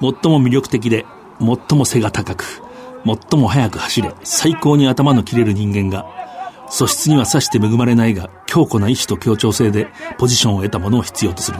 [0.00, 1.06] も魅力的で、
[1.38, 2.62] 最も背が高く、
[3.04, 6.06] 最も速く走れ、最高に頭の切れる人間が、
[6.68, 9.88] 素質にはさして恵まれないが、強固な意志と協調性で
[10.18, 11.58] ポジションを得たものを必要とする。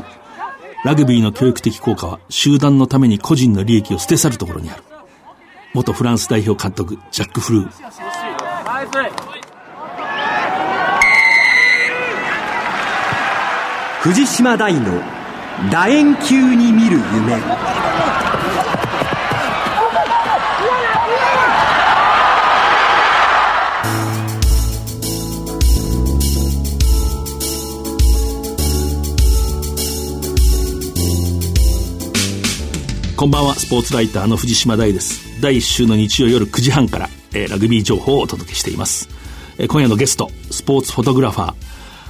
[0.84, 4.82] ラグビーの教育的効果は、集団のために個人の利益を捨て去るところにある。
[5.72, 7.70] 元フランス代表監督、ジャック・フルー。
[14.00, 15.19] 藤島大の
[15.68, 17.36] 楕円球に見る夢
[33.16, 35.42] こんばんは、スポーツライターの藤島大です。
[35.42, 39.10] 第1週の日曜夜9時半から、えー、ラグビー情報をお届けしています。
[39.58, 41.54] えー、今夜のゲスト、スポーツフォトグラファー、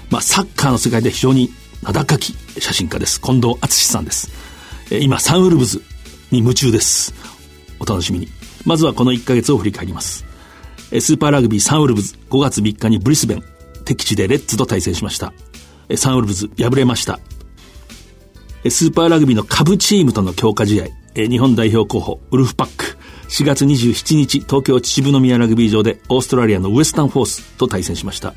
[0.08, 1.50] まあ、サッカーの世界で非常に
[1.82, 3.20] 名高き写真家です。
[3.20, 4.30] 近藤敦さんです。
[4.90, 5.82] え、今、サンウルブズ
[6.30, 7.14] に夢中です。
[7.78, 8.28] お楽しみに。
[8.66, 10.26] まずはこの1ヶ月を振り返ります。
[10.92, 13.44] え、スーパーラグビーサンウルブズ5月3日にブリスベン、
[13.84, 15.32] 敵地でレッツと対戦しました。
[15.88, 17.18] え、サンウルブズ敗れました。
[18.62, 22.98] えスーパーラグビーの下部チームとの強化試合、え日本代表候補、ウルフパック。
[23.30, 28.34] 4月27日、東京秩父宮ラグビー場でオーストラリアのウエスタンフォースと対戦しました。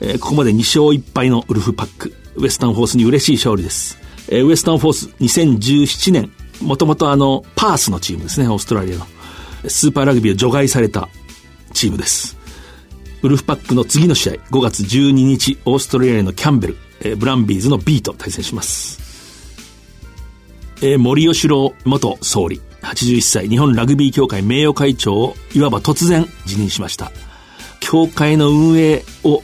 [0.00, 2.25] え、ここまで2勝1敗のウルフパック。
[2.36, 3.98] ウエスタンフォースに嬉しい勝利です。
[4.28, 9.06] えー、ウエスタンフォース2017年、もともとあの、パースのチームですね、オーストラリアの。
[9.68, 11.08] スーパーラグビーを除外された
[11.72, 12.36] チームです。
[13.22, 19.00] ウルフパックの次の試合、5月12日、オーストラリアのキャンベラ、えー、ブランビーズの B と対戦します。
[20.82, 27.12] えー、森喜朗元総理、81歳、日本ラグビー協会名誉会長をいわば突然辞任しました。
[27.80, 29.42] 協会の運営を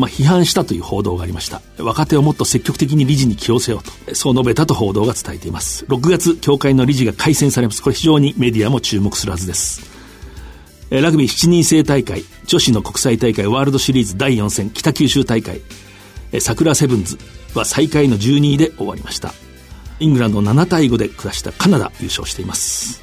[0.00, 1.60] まあ、批判したという報道がありました。
[1.78, 5.84] 若手をもっと積極的に理事に起用せよと、そう述べたと報道が伝えています。
[5.84, 7.82] 6月、協会の理事が改選されます。
[7.82, 9.82] これ非常にメディアも注目するはずです。
[10.90, 15.60] ラグビー7人制大会、女子の国際大会ワールドシリーズ第4戦北九州大会、
[16.40, 17.18] 桜セブンズ
[17.54, 19.34] は最下位の12位で終わりました。
[20.00, 23.02] イングランド7対5で下したカナダ優勝しています。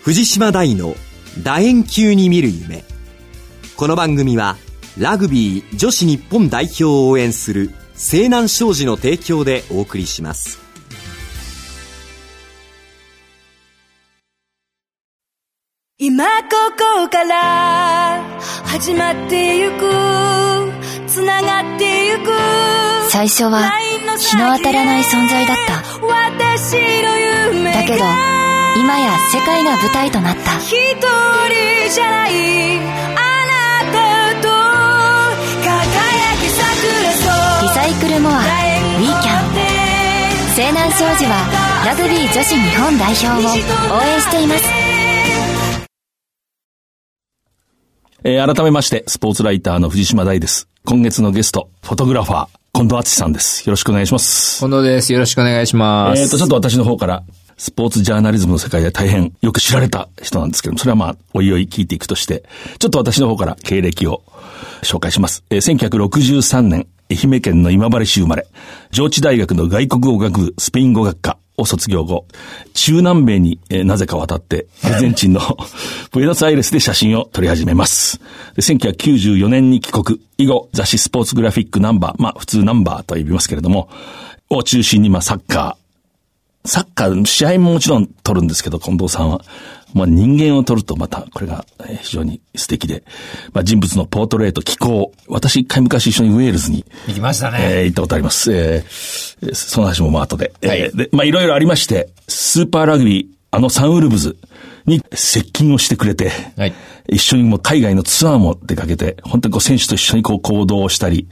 [0.00, 0.96] 藤島大の
[1.42, 2.84] 楕円球に見る夢。
[3.76, 4.56] この番組は
[4.98, 10.58] ラグビー女子日本代表を応援する西南商事の提供でお送りします。
[15.98, 16.30] 今こ
[17.02, 18.24] こから
[18.64, 19.78] 始まってゆく
[21.06, 22.30] つながってゆく
[23.10, 23.70] 最初は
[24.16, 25.74] 日の当たらない存在だった。
[26.06, 26.80] 私の
[27.54, 28.04] 夢だけど
[28.80, 30.58] 今や世界が舞台となった。
[30.58, 33.27] 一人じゃない
[38.08, 44.64] ルモアウィーキャン西南商事はラグビー女子日本代表を応援しています
[48.24, 50.68] えー、改めまして、スポーツライターの藤島大です。
[50.84, 53.64] 今月のゲスト、フォトグラファー、近藤敦さんです。
[53.64, 54.58] よろしくお願いします。
[54.58, 55.12] 近藤です。
[55.12, 56.20] よろしくお願いします。
[56.20, 57.22] えっ、ー、と、ちょっと私の方から、
[57.56, 62.44] スポーツジャーナリズムの世界で大変よく知られた人なんですけども、それはまあ、おいおい聞いていくとして、
[62.80, 64.24] ちょっと私の方から経歴を
[64.82, 65.44] 紹介します。
[65.50, 68.46] えー、1963年、愛媛県の今治市生まれ、
[68.90, 72.26] 上智大学の外国語学部スペイン語学科を卒業後、
[72.74, 75.40] 中南米に、えー、なぜか渡って、アルゼンチンの
[76.12, 78.20] ブエノスアイレスで写真を撮り始めます。
[78.54, 83.88] で1994年に帰国、以後雑誌スポーツグラフィックナンバー、まあ普通ナンバーと呼びますけれども、
[84.50, 89.40] を中心にまあサッカー、サッカー、試合ももちろん撮るんですけど、近藤さんは。
[89.94, 91.64] まあ人間を撮るとまた、これが
[92.00, 93.04] 非常に素敵で、
[93.52, 95.12] まあ人物のポートレート、気候。
[95.28, 96.84] 私一回昔一緒にウェールズに。
[97.06, 97.58] 行きましたね。
[97.60, 98.52] えー、行ったことあります。
[98.52, 100.52] えー、その話もまあ後で。
[100.62, 104.36] はい、えー、で、まあいろいろありまして、スーパーラグビー、あのサンウルブズ
[104.84, 106.74] に接近をしてくれて、はい、
[107.08, 111.28] 一緒にも海外のツアーも出かけて、本当にこう選手と一緒にこう行動をしたり、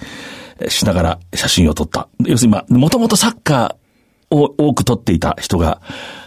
[0.68, 2.08] しながら写真を撮った。
[2.24, 3.86] 要するにまあ、もともとサッカー、
[4.30, 5.80] を多く取っていた人が、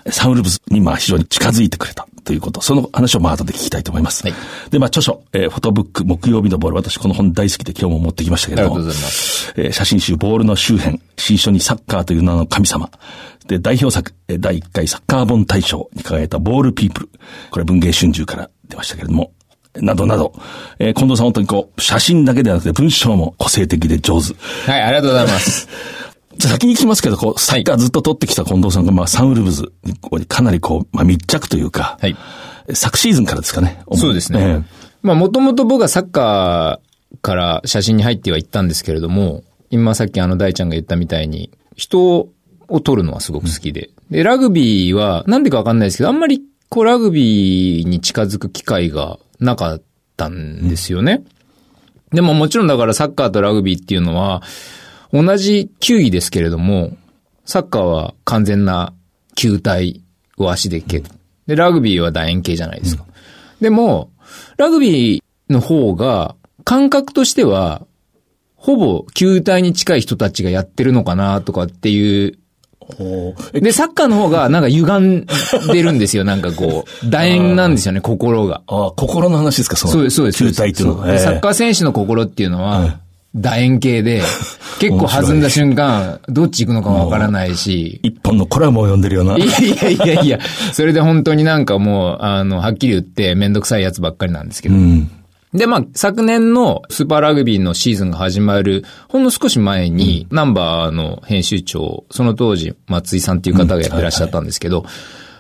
[0.10, 4.24] サンウルブズにまあ非常に近づいてくれたということ、その話をまあ後で聞きたいと思います。
[4.24, 4.34] はい、
[4.70, 9.54] で、まあ著書、えー、フォトブック木曜日のボール、私この本大好きで今日も持ってきましたけども、ありがとうございます。
[9.58, 12.90] えー、写真集ボールの周辺、新書にサッカーという名の神様、
[13.48, 17.10] で、代表作、えー、第1回サッカー本大賞に輝いたボールピープル、
[17.50, 19.32] これ文芸春秋から出ましたけれども、
[19.76, 20.34] などなど、
[20.80, 24.34] えー、近藤さん本当にこう、写真だけではなくて文章も個性的で上手。
[24.70, 25.68] はい、ありがとうございます。
[26.48, 32.16] 先に聞きますけど、こう、サッカーずっと取ってきた近藤さんが、まあ、サンウルブズにかなりこう、まあ、密着というか、はい。
[32.74, 33.82] 昨シーズンからですかね。
[33.94, 34.40] そうですね。
[34.42, 34.64] えー、
[35.02, 42.30] まあ、もともと僕はサッカーから写真に入ってはいったんですけれども、今さっきあの大ちゃんが言ったみたいに、人
[42.68, 43.90] を取るのはすごく好きで。
[44.10, 49.82] で、ラグビーは、なんでかわかんないですけど、あんまり、こう、ラグビーに近づく機会がなかっ
[50.16, 51.24] たんですよね。
[52.12, 54.42] でももちろんだからサッカーとラグビーっていうのは、
[55.14, 56.96] 同じ球技ですけれども、
[57.46, 58.94] サッカーは完全な
[59.36, 60.02] 球体
[60.38, 61.06] を足で蹴る。
[61.48, 63.06] で、ラグビーは楕円形じゃないですか。
[63.60, 64.12] でも、
[64.58, 67.88] ラグビーの方が、感覚としては、
[68.56, 72.38] ほぼ球体に近い人たちがやってるのかなとかっていう。
[73.54, 75.26] で、サッカーの方がなんか歪ん
[75.72, 76.24] でるんですよ。
[76.24, 78.62] なんかこう、 楕円なんですよね、心が。
[78.68, 80.44] ああ、心の話ですか、そのそうです、そうです。
[80.44, 81.18] 球体っていうのは。
[81.18, 83.00] サッカー選手の心っていうのは、
[83.36, 84.22] 楕円形で、
[84.80, 88.00] 結構弾んだ瞬間、どっち行くのかもわからないし。
[88.02, 89.38] 一本のコラムを読んでるような。
[89.38, 90.40] いやいやいやいや、
[90.72, 94.76] それで本当になんかもう、あの、はっきり言ってめんどくさいやつばっかりなんですけど。
[94.76, 95.12] うん。
[95.54, 104.86] で、まあ、昨年のスーパーラグビーのシーズンが始まる、ほんの少し前に、ナンバーの編集長、その当時、松井さんっていう方がやってらっしゃったんですけど、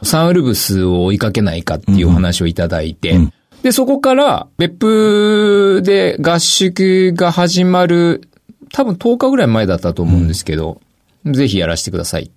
[0.01, 3.19] サンウルブスを追いかけないかっていうお話をいただいて、
[3.63, 8.29] で、そこから、別府で合宿が始まる、
[8.71, 10.81] 多分10日ぐらい前だったと思うんですけど、
[11.25, 12.31] ぜひやらせてください。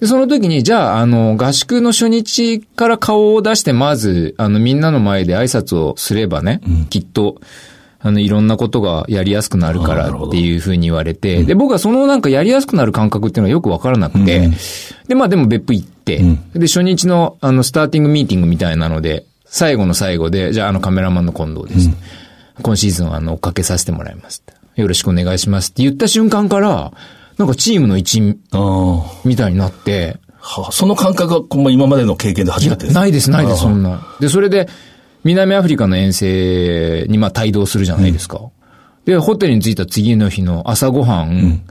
[0.00, 6.60] で、その時に、じゃあ、あの、合宿の初日から顔を出して、まず、あの、みんなの前で挨拶をすればね、
[6.90, 7.40] きっと、
[8.00, 14.50] あの、いろんなことがやりやすくなるからっていうふうに言われて、で、僕はそのなんかやりやすくなる感覚っていうのはよくわからなくて、
[15.08, 16.22] で、まあでも別府行って、
[16.54, 21.90] で、初日の、あの、スターティングミーティングみたいなので、最後の最後で、じゃあ、あの、カメラマンの近藤です。
[22.62, 24.42] 今シーズンは、あの、追っかけさせてもらいます。
[24.76, 26.92] よろしくお願いしますって言った瞬間から、
[27.38, 28.38] なんかチームの一員。
[29.24, 32.94] みたいになって、はあその感覚は、こう今までの経験で初めてです。
[32.94, 34.06] ないです、ないです、そんな。
[34.20, 34.68] で、それで、
[35.24, 38.40] 南アフリカの遠征に、まあ、帯同するじゃないですか。
[39.04, 41.62] で、ホテルに着いた次の日の朝ごはん、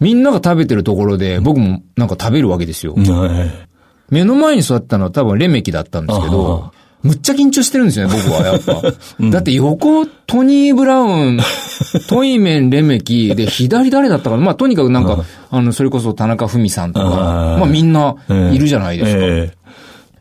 [0.00, 2.94] みんなが食べてるところで、僕もなんか食べるわけですよ。
[2.94, 3.72] はい
[4.10, 6.70] 目の前に座ったのは多分レメキだったんですけど、
[7.02, 8.82] むっちゃ緊張してるんですよね、僕はやっぱ。
[9.30, 11.40] だって横、トニー・ブラウン、
[12.08, 14.42] トイメン・レメキ、で、左誰だったかな？
[14.42, 18.14] まあ、とにかくなんか、あの、それこそ田中文さんとか、まあみんな
[18.52, 19.18] いるじゃないですか。
[19.20, 19.52] え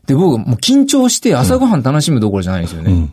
[0.08, 2.92] で、僕、もう緊張して朝ごはん楽しむどころじゃないんですよね。
[2.92, 3.12] ん。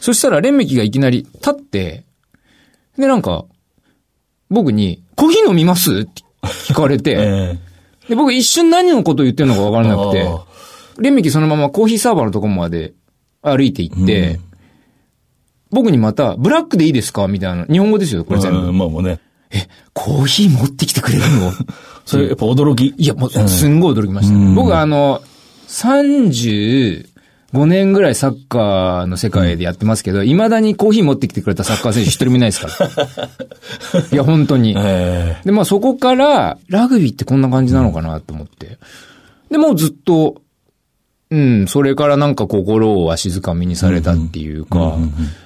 [0.00, 2.04] そしたら、レンメキがいきなり立って、
[2.98, 3.44] で、なんか、
[4.50, 6.00] 僕に、コーヒー飲みます？
[6.00, 6.22] って
[6.68, 7.58] 聞かれえて、 え
[8.10, 10.38] で、僕一瞬何のことを言ってるのかわからなくてあ、
[10.98, 12.92] レンメキそのままコーヒーサーバーのとこまで
[13.42, 14.40] 歩いて行って、
[15.70, 17.28] 僕にまた、ブラックでいいですか？
[17.28, 17.64] みたいな。
[17.66, 18.58] 日本語ですよ、これ全部。
[18.58, 19.20] うんまあもうね。
[19.50, 21.52] え、コーヒー持ってきてくれるの？
[22.06, 22.94] それやっぱ驚き。
[22.96, 24.34] いや、もう、すんごい驚きました。
[24.34, 25.20] うん僕はあの、
[25.68, 27.04] 35
[27.66, 34.04] 年ぐらいサッカーの世界でやってますけど、未だにコーヒー持ってきてくれたサッカー選手一人もいないですから。
[34.12, 34.74] いや、本当に。
[34.76, 38.78] えで、まあそこから、ラグビーってこんな感じなのかなと思って。
[39.50, 40.40] で、もうずっと、
[41.30, 44.96] うん、それからなんか心をわしづかみにされたっていうか、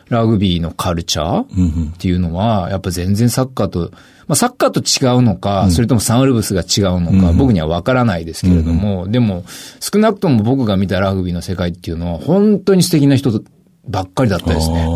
[0.08, 3.90] ラグビーのカルチャーっていうのは、やっぱ全然サッカーと、
[4.28, 9.44] まあサッカーと違うのか、それともサンウルブスが違うのか、僕にはわからないですけれども、でも、
[9.80, 13.42] 少なくとも僕が見たラグビーの世界っていうのは、本当に素敵な人
[13.88, 14.86] ばっかりだったですね。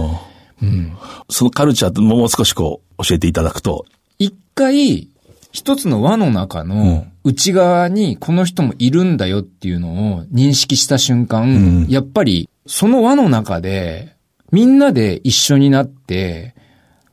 [1.28, 3.84] そのカルチャーってもう少しこう、教えていただくと。
[4.18, 5.08] 一回、
[5.56, 14.14] 一つの輪の中の内側にこの人もいるんだよっていうのを認識した瞬間、やっぱりその輪の中で
[14.52, 16.54] みんなで一緒になって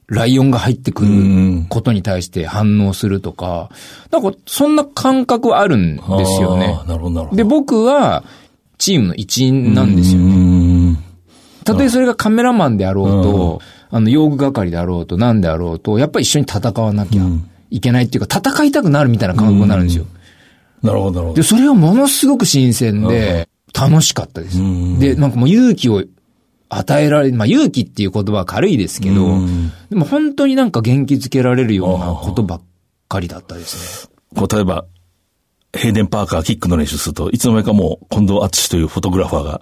[0.07, 3.69] ライオンが入ってくることに対して反応するとか、
[4.11, 7.37] なんかそんな感覚はあるんですよねなるほど、なるほど。
[7.37, 8.25] で、僕は
[8.77, 10.35] チームの一員なんですよね。
[10.35, 10.97] うん。
[11.63, 17.23] たとえそれがカメラマンであろうと、あの、用具係であろうと、何であろうと、やっぱり一緒に戦わなきゃ
[17.73, 20.05] いけないっていうか、戦いたくなるみたいな感覚になるんですよ。
[20.83, 21.47] なるほど、なるほで、ど。
[21.47, 24.59] それはものすごく新鮮で、楽しかったです。
[24.99, 26.03] で、なんかもう勇気を
[26.69, 29.39] 与えられる、まあ勇気っていう言葉は軽いですけど、
[29.89, 32.61] でも本当になんか元気づけられるようなことばっ
[33.09, 34.13] かりだったですね。
[34.35, 34.85] こう、例えば、
[35.75, 39.61] ヘイデン・パーカーキックの練習すると、いつの間にかもう、近藤敦というフォトグラファーが、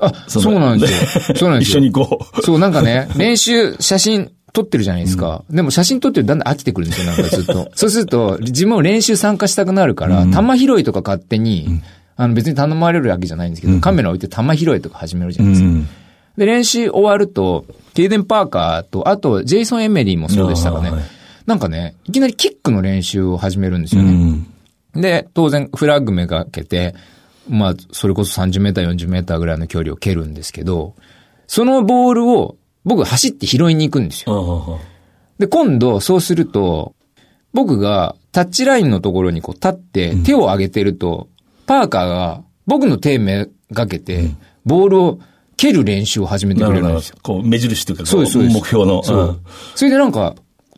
[0.00, 1.36] あ、そうなんですよ。
[1.36, 1.78] そうなんですよ。
[1.78, 5.44] 一緒にこう、そう、なんかね、練習、写真撮ってるじゃないですか。
[5.50, 7.70] でも写真撮ってるとだんだん飽きてくるんですよ、なんかずっと。
[7.74, 11.80] そうすると、自分も練習参加したくなるから、玉拾いとか勝手に、
[12.16, 15.68] あの別に頼まれるわけじゃないんですけど、カメラ置いて玉拾いとか始めるじゃないですか。
[16.36, 20.92] で、練習終わると、ケイデン・パーカーと、あと、ジェイソン・エメリーもそうでしたかね。
[21.46, 24.38] なんかね、いきなりキックの練習を始めるんですよね。
[24.94, 26.94] で、当然、フラッグめがけて、
[27.48, 30.94] まあ、それこそ30メーター、40メーターぐらいの距離を蹴るんですけど、
[31.46, 34.80] そのボールを僕走って拾いに行くんですよ。
[35.38, 36.94] で、今度、そうすると、
[37.52, 41.28] 僕がタッチラインのところにこう立って手を上げてると、
[41.66, 44.30] パーカーが僕の手めがけて、
[44.64, 45.18] ボールを
[45.56, 47.16] 蹴る練習を始めてくれるんですよ。
[47.22, 48.38] こう、目印というか、そうです。
[48.38, 49.02] 目標の。
[49.02, 49.24] そう。
[49.32, 49.38] ん
[49.74, 50.34] それでなんか、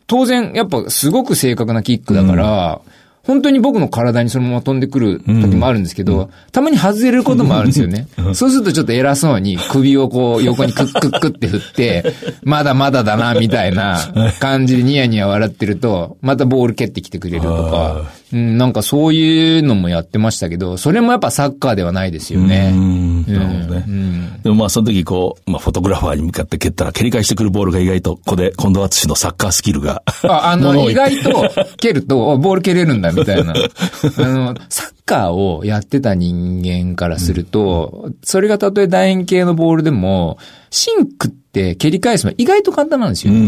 [0.07, 2.81] 当然、やっぱすごく正確なキックだから、
[3.25, 8.07] 本当に僕の体にそのまま飛んでくる時もあるんですけど、たまに外れることもあるんですよね。
[8.33, 12.13] そうするとちょっと偉そうに首をこう横にクックックって振って、
[12.43, 13.99] まだまだだな、みたいな
[14.39, 18.03] 感じでニヤニヤ笑ってると、またボール蹴ってきてくれるとか、
[18.33, 22.71] うん、なんかそういうのもやってましたけど、それもやっぱサッカーではないですよね。
[22.73, 24.39] うんなるほどね。
[24.43, 30.03] でもまあその時こう、まあフォトグラファーに向かって蹴ったら蹴り返してくるボールが意外と、ここで近藤敦のサッカースキルが。
[30.23, 33.53] あ、あの、 意外と蹴ると、あボール蹴れるんだ、みたいな。
[33.53, 40.37] あの、サッカーをやってた人間からすると、それがたとえ楕円形のボールでも、
[40.69, 43.33] シンクって蹴り返すのは意外と簡単なんですよ。
[43.33, 43.41] うんう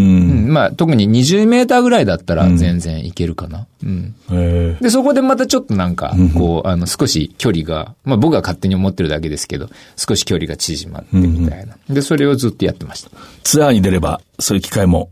[0.47, 3.67] んまあ、特に20メーターぐらいだったら全然いけるかな。
[3.83, 4.15] うん。
[4.31, 11.75] へえで、そこでまたちょっとなんか、こう、あの、少し距離が、まあ僕が勝手に思ってるだけですけど、少し距離が縮まってみたいな。
[11.89, 13.11] で、それをずっとやってました。
[13.43, 15.09] ツアーに出れば、そういう機会も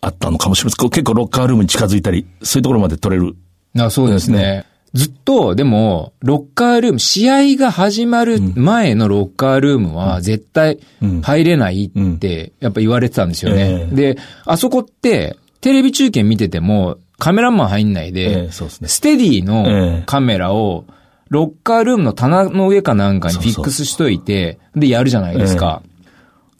[0.00, 0.90] あったのかもしれません。
[0.90, 3.36] 結構ロッカールームに近づいたり、そういうところまで取れる。
[3.78, 4.64] あそうですね。
[4.94, 10.78] ずっと、でも、ロッカールーム、試合が始まる前のロッカールームは絶対
[11.22, 13.88] 入れないって、やっぱ言われてたんですよね。
[13.88, 13.94] ええ。
[13.94, 20.84] で、あそこって、テレビ中継見てても、カメラマン入んないで、ステディえのえカメラを、
[21.28, 25.82] ロッカールームの棚の上かなんかにフィックスしといて、で、やるじゃないですか。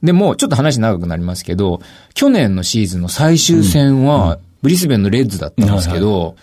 [0.02, 1.80] でも、ちょっと話長くなりますけど、
[2.14, 6.36] 去年のシーズンの最終戦は、ブリスベンのレッズだったんですけど、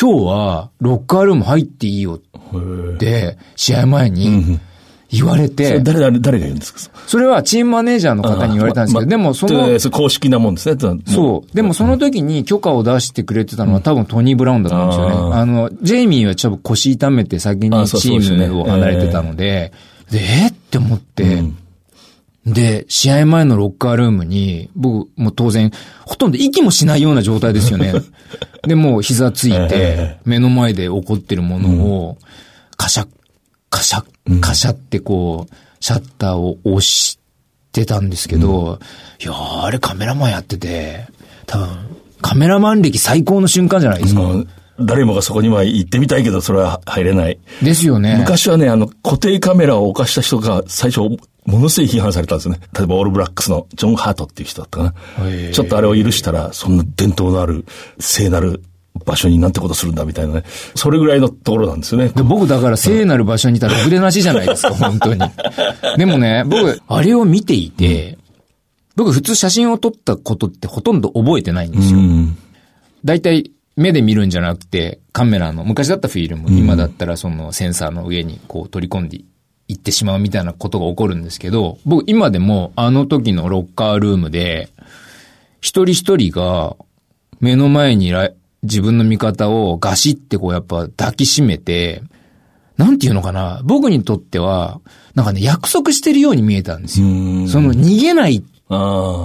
[0.00, 4.58] 今日は、ロッカールーム入っていいよって、試合前に
[5.10, 6.98] 言われて、誰、誰、誰が言うんですか？
[7.06, 7.26] それ。
[7.26, 10.76] はチームマネージャーの方に言われたんですけど、でもその、そ公式なもんですね。
[11.06, 11.56] そう。
[11.56, 15.36] でもその時に許可を出してくれてたのは多分トニー・ブラウンだったんですよね。
[15.36, 19.72] あの、ジェイミーはちょっと腰痛めて先にチームを離れてたので、
[20.10, 21.42] で、えって思って、
[22.44, 25.70] で、試合前のロッカールームに、僕も当然、
[26.04, 27.92] ほとんど息もしないような状態ですよね。
[28.62, 32.18] で、もう膝ついてえ、目の前で起こってるものを、
[32.76, 33.08] カシャッ、
[33.70, 37.18] カシャッ、カシャってこう、シャッターを押し
[37.72, 38.78] てたんですけど、
[39.20, 41.06] いやーあれカメラマンやってて、
[41.46, 41.68] 多分、
[42.20, 44.22] カメラマン歴最高の瞬間じゃないですか。
[44.84, 47.38] 誰もがそこには行ってみたいけど、それは入れない。
[47.62, 48.16] ですよね。
[48.18, 52.60] 昔はね、あの、固定カメラを置かした人が最初、ものすごい批判されたんですよね。
[52.76, 54.94] 例えば、オールブラックスのジョン・ハートっていう人だったかな。
[55.52, 57.64] ちょっとあれを許したら、そんな伝統のある、
[57.98, 58.62] 聖なる
[59.04, 60.44] 場所になんてことするんだみたいなね。
[60.74, 62.08] それぐらいのところなんですよね。
[62.08, 65.20] で僕だから聖なる場所にいたら腕なしじゃないですか、本当に。
[65.98, 68.18] でもね、僕、あれを見ていて、
[68.94, 71.98] 僕普通写真を撮ったことってほとんど覚えてないんですよ。
[71.98, 72.36] うん。
[73.04, 79.18] 大体目で見るんじゃなくて、カメラの、昔だったフィルム、今だったらそのセンサーの上にこう取り込んで
[79.68, 84.68] いってしまうみたいなことが起こるんですけど、僕今でもあの時のロッカールームで、
[85.60, 86.76] 一人一人が
[87.40, 88.30] 目の前にら
[88.62, 92.02] 自分の味方をガシってこうやっぱ抱きしめて、
[92.76, 94.80] なんていうのかな、僕にとっては、
[95.14, 97.06] なんかね、約束してるように見えたんですよ。
[97.06, 97.10] う
[97.42, 97.48] ん。
[97.48, 98.42] その逃げないっ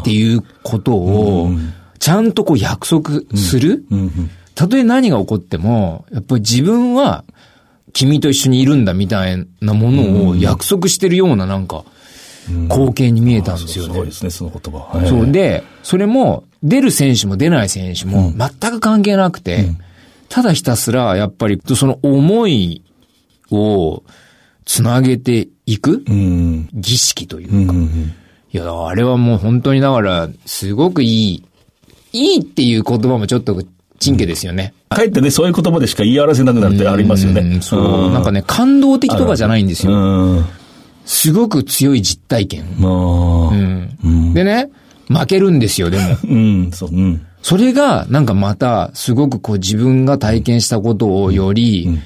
[0.03, 1.49] ていうことを、
[1.99, 3.85] ちゃんとこう約束する、
[4.55, 7.23] たとえ何が起こっても、やっぱり自分は
[7.93, 11.83] 君と一緒にいるんだみたいなものを約束してるようななんか、
[12.69, 13.93] 光景に見えたんですよね。
[13.93, 14.97] すごいですね、その言葉。
[14.97, 15.07] はい。
[15.07, 15.31] そう。
[15.31, 19.69] で、それも、出る選手も出ない選手も全く関係なくて、
[20.29, 22.83] ただひたすら、やっぱり、その思い
[23.51, 24.03] を
[24.65, 26.69] つなげていくうん。
[26.73, 31.43] 儀式というか、いや、あれはもう本当にだから、すごくいい、
[32.13, 33.61] いいっていう言葉もちょっと、
[33.99, 34.73] チンケですよね。
[34.89, 37.41] かえってね、そういう言葉でしか言い表せなくなるってありますようね。
[37.57, 38.11] んそう。
[38.11, 40.35] なんかね、感動的とかじゃないんですうよ。
[40.35, 40.45] ん。
[41.05, 42.65] すごく強い実体験。
[42.77, 42.91] まあ。
[43.49, 44.33] うん。
[44.33, 44.69] でね、
[45.07, 46.17] 負けるんですよ、でも。
[46.29, 47.21] うん、そう、うん。
[47.41, 51.99] それが、なんかまた、すごくこう自分が体験したことをより、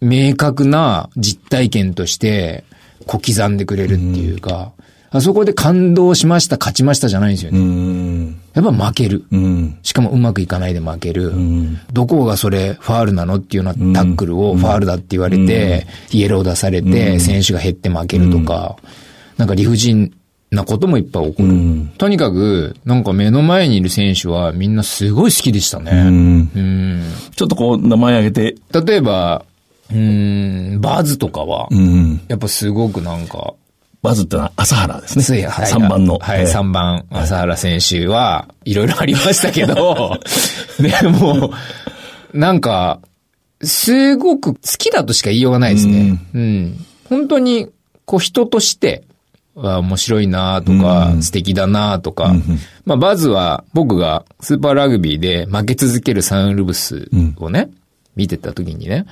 [0.00, 2.64] 明確な実体験として、
[3.06, 4.72] こう刻んでくれるっていうか、
[5.10, 7.60] あそこで感動しました、勝ちましたじゃないんですようね。
[7.60, 8.40] ん。
[8.54, 9.24] やっぱ負ける。
[9.30, 9.78] うん。
[9.82, 11.34] しかもうまくいかないで負ける。
[11.34, 18.76] んどこがそれファールなのっていうようなタックルをファールだって言われて、イエロー出されて、選手が減って負けるとか、
[19.38, 20.12] なんか理不尽
[20.50, 21.48] なこともいっぱい起こる。
[21.48, 25.90] んとにかく、なんか目の前にいる選手はみんなすごい好きでしたね。
[25.92, 26.50] うん。
[26.54, 27.02] うん
[27.34, 29.44] ちょっとこう、名前挙げて、例えば、
[29.90, 32.20] うん、バズとかは、うん。
[32.28, 33.54] やっぱすごくなんか、
[34.02, 35.24] バズってのは朝原ですね。
[35.24, 36.18] ついはい3番の。
[36.18, 40.18] はい、えー3番、朝原選手は、いろいろありましたけど、
[40.78, 41.52] でも、
[42.32, 43.00] なんか、
[43.62, 46.18] すごく好きだとしか言いようがないですね。
[46.32, 46.84] うん。
[47.08, 47.68] 本当に、
[48.04, 49.04] こう人として、
[49.54, 52.32] は面白いなとか、素敵だなとか、
[52.84, 57.70] まあ、バズは僕がスーパーラグビーで負け続けるサンウルブスをね、
[58.14, 59.06] 見てた時にね、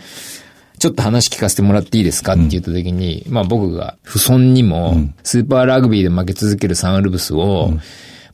[0.79, 7.73] ちょっと話聞かせてもらっていいですかって言った時に、まあ僕が不損にも、スーパーラグビーで負け続けるサンウルブスを、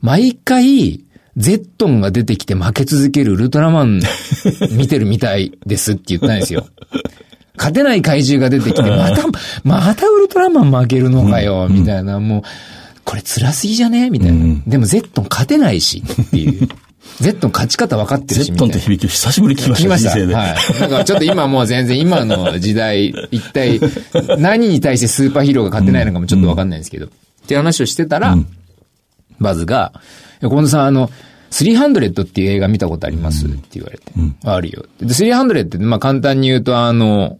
[0.01, 1.01] 毎回、
[1.37, 4.01] ゼットンが出てきて負け続けるウルトラマン
[4.71, 6.67] 見てるみたいですって言ったんですよ。
[7.57, 9.23] 勝てない怪獣が出てきて、また、
[9.63, 12.41] またウルトラマン負けるのかよ、みたいな、もう、
[13.05, 14.09] これ辛すぎじゃね？
[14.09, 14.55] みたいな。
[14.67, 16.67] でもゼットン勝てないし、っていう。
[17.19, 20.09] ゼットン勝ち方分かってるし、ゼットンって響きを久しぶりに聞きました、聞きました。
[20.11, 20.35] 人生で。
[20.35, 20.55] はい。
[20.79, 23.79] だからちょっと今もう全然今の時代、一体
[24.39, 27.05] 何に対してスーパーヒーローが勝てないのかもちょっと分かんないんですけど。
[27.05, 27.09] っ
[27.45, 28.37] ていう話をしてたら、
[29.39, 29.93] バズが、
[30.41, 31.09] 近藤さんあの、
[31.51, 34.11] 300っていう映画見たことあります、って言われて。
[34.43, 34.85] あるよ。
[34.99, 37.37] で、300って、まあ簡単に言うとあの、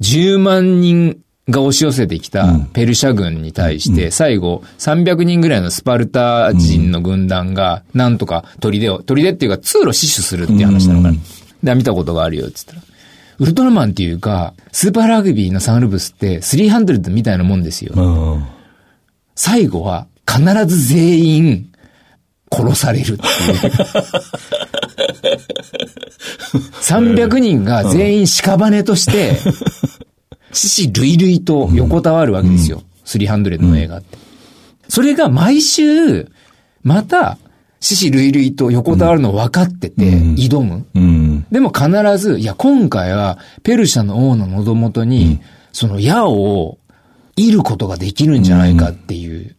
[0.00, 1.18] 10万人
[1.50, 11.18] が押し寄せてきたペルシャ軍に対して、最後300人ぐらいのスパルタ人の軍団が、なんとか砦を、砦っていうか通路死守するっていう話なのかな。
[11.62, 12.82] で、見たことがあるよ、つったら。
[13.38, 17.94] ウルトラマンっていうか、スーパーラグビーのサンウルブスって300みたいなもんですよ。
[17.96, 18.44] うん
[19.42, 21.72] 最後は必ず全員
[22.52, 23.20] 殺されるっていう。
[26.82, 29.38] 300人が全員屍として、
[30.52, 32.82] 死死類々と横たわるわけですよ。
[33.04, 34.18] 300の映画って。
[34.88, 36.28] それが毎週、
[36.82, 37.38] また、
[37.80, 40.86] 死死類々と横たわるの分かってて、挑む。
[40.94, 41.46] うん。
[41.50, 45.40] でも必ず、いや、今回は、ペルシャの王の喉元に、
[45.72, 46.78] その矢を、
[47.38, 49.56] 射ることができるんじゃないかっていう、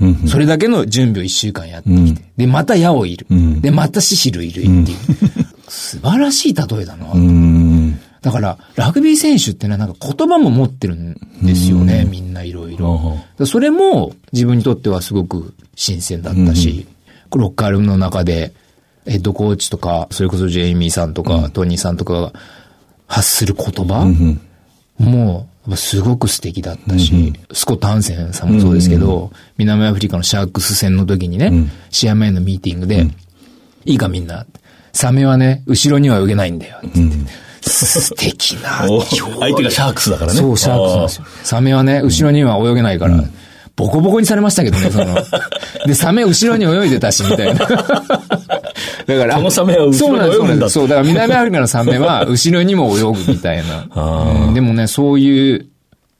[0.00, 0.28] うん。
[0.28, 3.34] それだけの準備を一週間やってきて、で、また矢を射る。
[3.34, 4.98] んで、また死死類々っていう。
[5.68, 7.12] 素晴らしい例えだな。
[8.22, 8.30] うん。
[8.30, 13.18] だから、ラグビー選手ってのはなんか言葉も持ってるんですよね、みんないろいろ。
[13.46, 16.86] それも自分にとってはすごく新鮮だったし、
[17.32, 18.52] ロッカールームの中で
[19.06, 22.32] ヘッドコーチとか、それこそジェイミーさんとか、トニーさんとかが
[23.06, 24.04] 発する言葉、
[24.98, 31.52] もう、すごく素敵だったし、スコット・ハンセンさんもそうですけど、南アフリカのシャークス戦の時にね、
[31.90, 33.06] 試合前のミーティングで、
[33.84, 34.46] いいかみんな、
[34.92, 36.98] サメはね、後ろには泳げないんだよ、って
[37.62, 40.40] 素敵なお相手がシャークスだからね。
[40.40, 41.24] そう、シャークスなんですよ。
[41.44, 43.22] サメはね、後ろには泳げないから、
[43.76, 45.14] ボコボコにされましたけどね、その。
[45.86, 47.54] で、サメ後ろに泳いでたし、みたいな。
[47.64, 54.46] だから、このサメは後ろに泳ぐんだそうなんですそう、だから南アフリカのサメは 後ろにも泳ぐみたいな。
[54.46, 55.66] うんでもね、そういう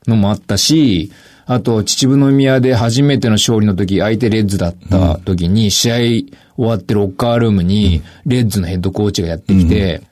[0.06, 1.10] のもあったし、
[1.46, 10.02] あと、秩父宮で初めての勝利の時、相手レッズだった時に、試合終わってロッカールームに、レッズのヘッドコーチがやってきて、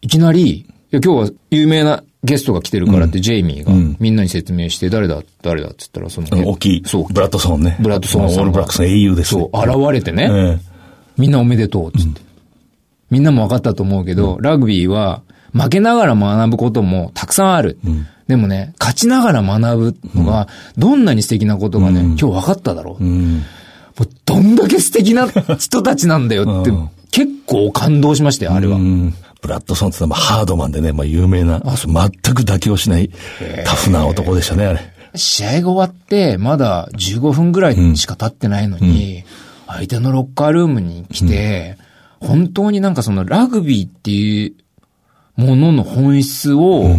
[0.00, 7.76] いきなり、いや、今日は有名なゲストが来てるからって、ジェイミーがみんなに説明して、誰だ、誰だって言ったら、その、大きい、そう、ブラッドソーンね。
[7.80, 8.42] ブラッドソーンさんが。
[8.42, 9.48] オールブラックスの英雄ですね。
[9.52, 10.58] そう、現れてね、え
[11.16, 12.20] みんなおめでとう、つって。
[13.10, 17.78] みんなも分かったと思うけど、ラグビーは、負けながら学ぶこともたくさんある。
[18.26, 23.04] でもね、勝ちながら学ぶのが、どんなに素敵なことがね、今日分かっただろう。
[23.04, 23.40] も
[24.00, 25.26] うどんだけ素敵な
[25.58, 26.70] 人たちなんだよって、
[27.10, 28.78] 結構感動しましたよ、あれは。
[29.42, 33.10] うんブラッドソンってのはまあハードマンでね、まあ有名な、全く妥協しない
[33.64, 34.80] タフな男でしたね、あれ。
[35.14, 39.24] 試合が終わって、まだ15分ぐらいしか経ってないのに、
[39.66, 41.76] 相手のロッカールームに来て、
[42.20, 46.96] 本当になんかそのラグビーっていうものの本質を、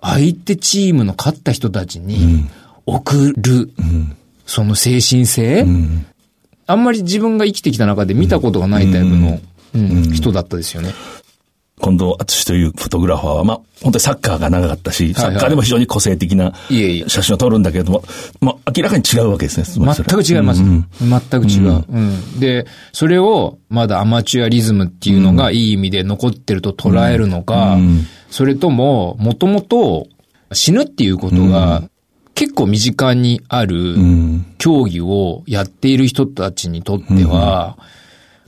[0.00, 2.48] 相手チームの勝った人たちに
[2.86, 3.70] 送る、
[4.46, 5.66] その精神性、
[6.66, 9.42] あんまり自分が生きてきた中で見たことがないタイプの、うん
[9.74, 10.92] 人だったですよね。
[11.82, 16.54] 近藤敦というフォトグラファーは、まあ、本当にサッカーが長かったし、サッカーでも非常に個性的な
[17.08, 18.04] 写真を撮るんだけれども、
[18.40, 19.92] まあ、明らかに違うわけですね。
[19.92, 20.62] 全く違います。
[20.62, 22.40] 全く違う、うん。
[22.40, 27.76] で、それをまだアマチュアリズムっていうのがいい意味で残ってると捉えるのか、
[28.30, 30.06] それとも、もともと
[30.52, 31.82] 死ぬっていうことが
[32.36, 33.96] 結構身近にある
[34.58, 37.76] 競技をやっている人たちにとっては、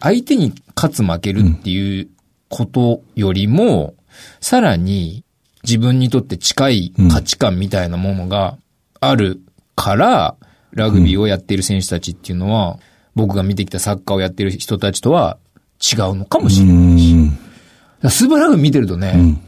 [0.01, 2.09] 相手に勝つ負けるっていう
[2.49, 3.95] ことよりも、
[4.41, 5.25] さらに
[5.63, 8.59] 自分にとって近い価値観みたいなものが
[9.01, 9.41] ある
[9.77, 10.37] から、
[10.73, 12.79] ラグビーをやっている選手たちっていうのは、
[13.15, 15.39] 僕が見てきたサッカーをやっている人たちとは
[15.81, 17.31] 違うのかもしれないし。
[18.11, 19.39] スーパーラグビー見てるとね、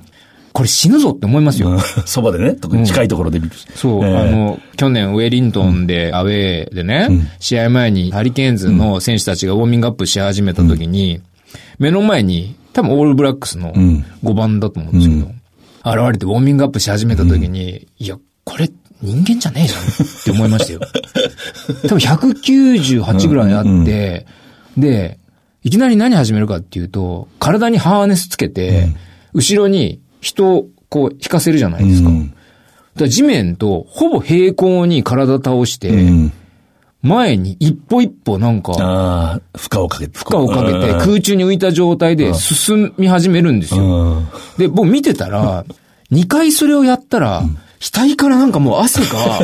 [0.56, 1.78] これ死ぬぞって思いますよ。
[2.06, 3.38] そばでね、特に近いところで。
[3.38, 3.52] 見る。
[3.74, 4.16] そう、ええ。
[4.16, 11.20] あの、去年ウェリントンでアウェーでね、試合前にハリケーンズの選手たちがウォーミングアップし始めた時に、
[11.78, 13.74] 目の前に、多分オールブラックスの
[14.24, 18.70] 5番だと思うんですけど、現れてウォーミングアップし始めた時に、いや、これ
[19.02, 20.80] 人間じゃねえじゃんって思いましたよ。
[21.86, 24.24] 多分198ぐらいあって、
[24.78, 25.18] で、
[25.64, 28.88] いきなり何始めるかっていうと、体にハーネスつけて、
[29.34, 32.10] 後ろに人をこう引かせるじゃないですか。
[32.96, 35.92] だ地面とほぼ平行に体倒して、
[37.02, 40.18] 前に一歩一歩なんか、あ負荷をかけて。
[40.18, 44.22] 負荷をかけて空中に浮いた状態で進み始めるんですよ。
[44.58, 45.64] で、僕見てたら、
[46.10, 47.42] 2回それをやったら、
[47.80, 49.40] 額からなんかもう汗が、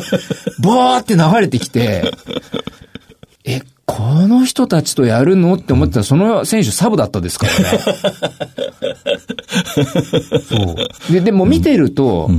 [0.64, 2.11] バーって流れてきて、え、
[3.94, 5.55] この人たちとやるの？
[5.55, 7.78] って思ってたら、その選手サブだったですからね。
[10.48, 10.76] そ
[11.11, 11.12] う。
[11.12, 12.31] で、でも見てると、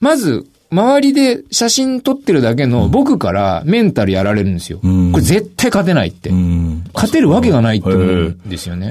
[0.00, 4.78] まず、周りで写真撮ってるだけの僕からメンタルやられるんですよ。
[4.78, 4.86] こ
[5.18, 6.32] れ絶対勝てないって。
[6.92, 8.90] 勝てるわけがないって思うんですよね。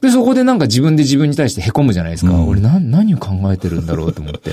[0.00, 2.32] で、そこでなんか自分で自分に対して凹むじゃないですか。
[2.32, 4.52] うん、俺な、何を考えてるんだろうと思って。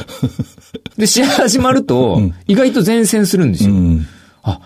[0.97, 3.73] で、試合始まると、意外と前線するんですよ。
[3.73, 4.07] うん、
[4.41, 4.61] あ、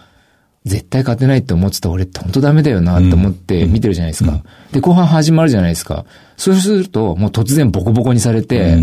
[0.65, 4.43] 絶対勝てないって思ってた俺って本当ダメだよなって思って見てるじゃないですか。
[4.71, 6.05] で、後半始まるじゃないですか。
[6.37, 8.77] そうすると、もう突然ボコボコにされて、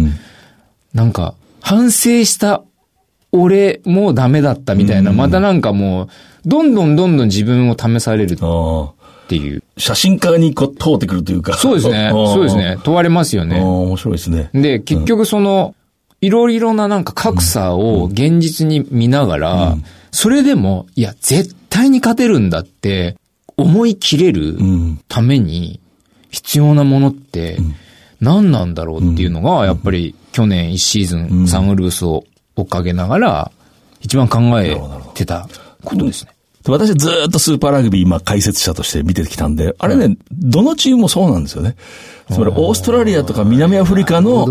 [0.94, 2.62] なんか、反省した
[3.32, 6.08] 俺もダメだったみたいな、またなんかもう、
[6.48, 8.34] どんどんどんどん自分を試される。
[8.34, 8.36] っ
[9.28, 9.62] ていう。
[9.76, 11.54] 写真家にこう通ってくるというか。
[11.54, 12.10] そうですね。
[12.10, 12.78] そうですね。
[12.84, 13.60] 問われますよね。
[13.60, 14.50] 面白いですね。
[14.52, 15.74] で、結局その、
[16.20, 19.76] いろいろななんか格差を現実に見ながら、
[20.12, 23.16] それでも、いや、絶対に勝てるんだって
[23.56, 24.56] 思い切れる
[25.08, 25.80] ために
[26.30, 27.58] 必要なものって
[28.20, 32.24] 何なんだろうっていうのが、やっぱり去年1シーズンサンウルブスを
[32.56, 33.50] 追っかけながら、
[34.00, 34.76] 一番考え
[35.14, 35.48] てた
[35.84, 36.32] ことですね。
[36.68, 41.74] 私ずっとスーパーラグビー今解説者として見てきたんで、あれね、どのチームもそうなんですよね。
[42.30, 44.46] つまりオーストラリアとか南アフリカの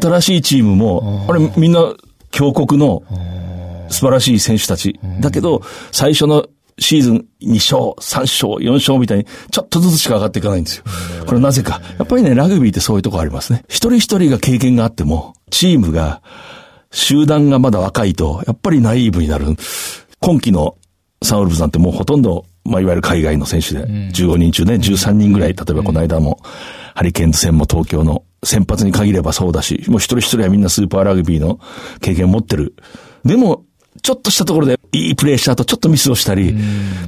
[0.00, 1.92] 新しいチームも、あれみんな
[2.30, 3.02] 強国の
[3.94, 4.98] 素晴らしい選手たち。
[5.20, 6.46] だけど、最初の
[6.78, 10.84] シーズン2勝、3勝、4勝みたいに、ちょっとずつしか上がっていかないんですよ。
[11.26, 11.80] これなぜか。
[11.98, 13.64] やっぱりね、ラグビーってそういうとこありますね。
[13.68, 16.22] 一人一人が経験があっても、チームが、
[16.90, 19.46] 集団がまだ若いと、やっぱりナイーブになる。
[20.20, 20.76] 今季の
[21.22, 26.40] サンウルブズなんてもうほとんど、まあ、いわゆる海外の選手で、15人中ね、13人ぐらい、例えばこの間も、
[26.94, 31.58] ハリケーンズ戦も東京の先発に限ればそうだし、もう一人一人はみんなスーパーラグビーの
[32.00, 32.74] 経験を持ってる。
[33.24, 33.64] でも、
[34.02, 36.54] ちょっとしたところでいいプレーした後、ちょっとミスをしたり、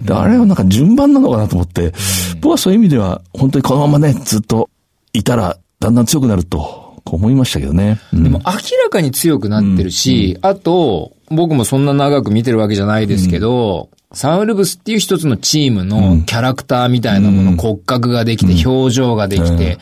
[0.09, 1.93] あれはなんか順番なのかなと思って、
[2.41, 4.71] 僕はそういう意味では、本当にこのままね、ずっと
[5.13, 8.01] いたら、だんだん強くなると、思いましたけどね。
[8.13, 19.79] うん、でも明らかに強くなってるし、うん、あと、僕もそんな長く見てるわけじゃないですけど、サンウルブスっていう一つのチームのキャラクターみたいなもの、骨格ができて、表情ができて、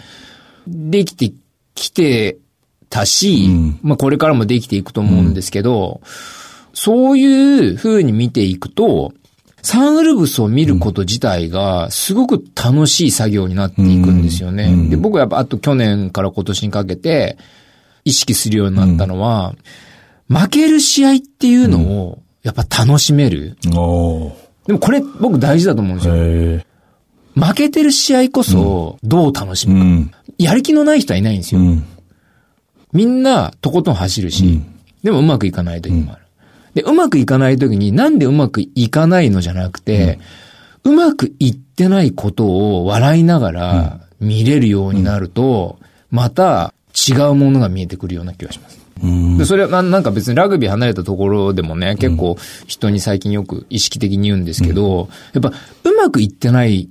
[0.66, 1.32] できて
[1.74, 2.38] きて
[2.88, 3.48] たし、
[3.82, 6.00] まあこれからもできていくと思うんですけど、
[6.74, 9.14] そういう風に見ていくと、
[9.62, 14.88] サンウルブスを見ること自体が、すごく楽しい作業になっていくんですよね。
[14.90, 17.38] で、僕はやっぱ、あと去年から今年にかけて、
[18.04, 19.54] 意識するようになったのは、
[20.28, 23.56] 負ける試合っていうのを、やっぱ楽しめる。
[23.62, 26.64] でもこれ僕大事だと思うんですよ。
[27.34, 29.84] 負けてる試合こそどう楽しむか。
[29.84, 31.60] うん、やる気のない人はいないんですよ。
[31.60, 31.84] うん、
[32.92, 34.66] みんなとことん走るし、うん、
[35.02, 36.23] でもうまくいかない時もある。
[36.74, 40.18] で、うまくいかない時になんでうまくいかないのじゃなくて、
[40.82, 45.78] うまくいってないことを笑いながら見れるようになると、
[46.10, 46.74] また
[47.08, 48.84] 違うものが見えてくるような気がします。
[49.38, 56.88] でそれはなんか別にラグビー離れたところでもね、結構人に最近よく意識的に言うんですけど、やっぱうまくいってない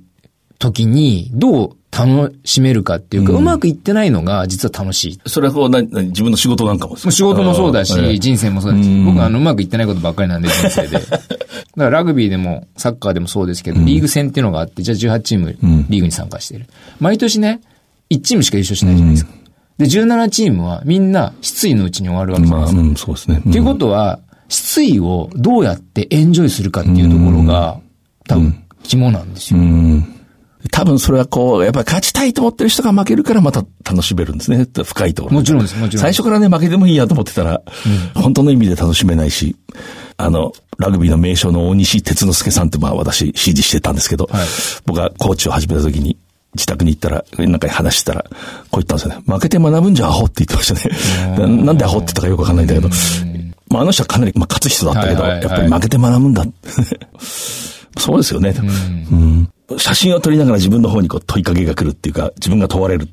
[0.64, 5.20] 時にどう楽しめるかっていうか、うまくいってないのが実は楽しい。
[5.26, 10.98] それはこう、な自分の仕事なんかも仕事もそうだし、人生もそうだし、僕はあの、うまくいってないことばっかりなんで、人生で。
[10.98, 11.20] だか
[11.76, 15.56] らラグビーでも、サッカーでもそうですけど、リーグ戦っていうのがあって、じゃあ18チーム、
[15.88, 16.66] リーグに参加してる。
[16.98, 17.60] 毎年ね、
[18.10, 19.32] 1チームしか優勝しないじゃないですか。
[19.78, 22.80] で、17チームはみんな失意のうちに終わるわけじゃないですか。
[22.80, 23.42] まあ、うん、そうですね。
[23.48, 27.78] っていうことは、失意をどうやってエンジョイするかっていうところが、
[28.28, 29.60] 多分、肝なんですよ。
[30.70, 34.66] 多分それはこう、やっぱり勝ちたいと思ってる人が負けるからまた楽しめるんですね。
[34.84, 35.34] 深いところ。
[35.36, 36.02] もちろんです、もちろん。
[36.02, 37.62] 最初からね、負けてもいいやと思ってたら、
[38.14, 39.56] うん、本当の意味で楽しめないし、
[40.16, 44.46] あの、ラグビーの名将の大西哲之助さんってまあ私指示してたんですけど、はい、
[44.86, 46.16] 僕がコーチを始めた時に、
[46.54, 48.22] 自宅に行ったら、なんか話したら、
[48.70, 49.22] こう言ったんですよね。
[49.26, 51.46] 負けて学ぶんじゃアホって言ってましたね。
[51.46, 52.88] なんでアホって言ったかよくわかんないんだけど、
[53.68, 56.44] まああの人はかなり、まあ、勝つ人だったけど、やっぱり負けて学ぶんだ。
[57.98, 58.54] そうですよね。
[59.10, 63.08] うん、写真を撮りながら自分の方にこう問いかけが来るっていうか、自分が問われる。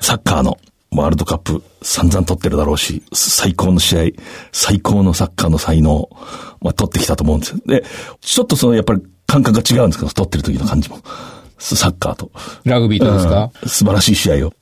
[0.00, 0.58] サッカーの
[0.90, 4.02] ワールドカップ散々撮ってるだろうし、最高の試合、
[4.52, 6.08] 最高のサッカーの才能、
[6.60, 7.60] まあ、撮ってきたと思うんですよ。
[7.66, 7.84] で、
[8.20, 11.00] ちょっとそのやっぱり感覚が違うんですけど、撮ってる時の感じも。
[11.58, 12.30] サッカーと。
[12.64, 14.52] ラグビーとですか、うん素晴らしい試合を。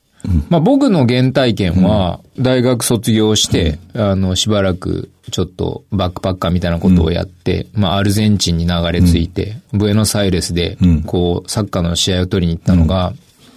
[0.49, 13.13] まあ僕の原体験は、大学卒業して、あの、しばらく、ちょっとバックパッカーみたいなことをやって、まあアルゼンチンに流れ着いて、ブエノスアイレスで、こう、サッカーの試合を取りに行ったのが、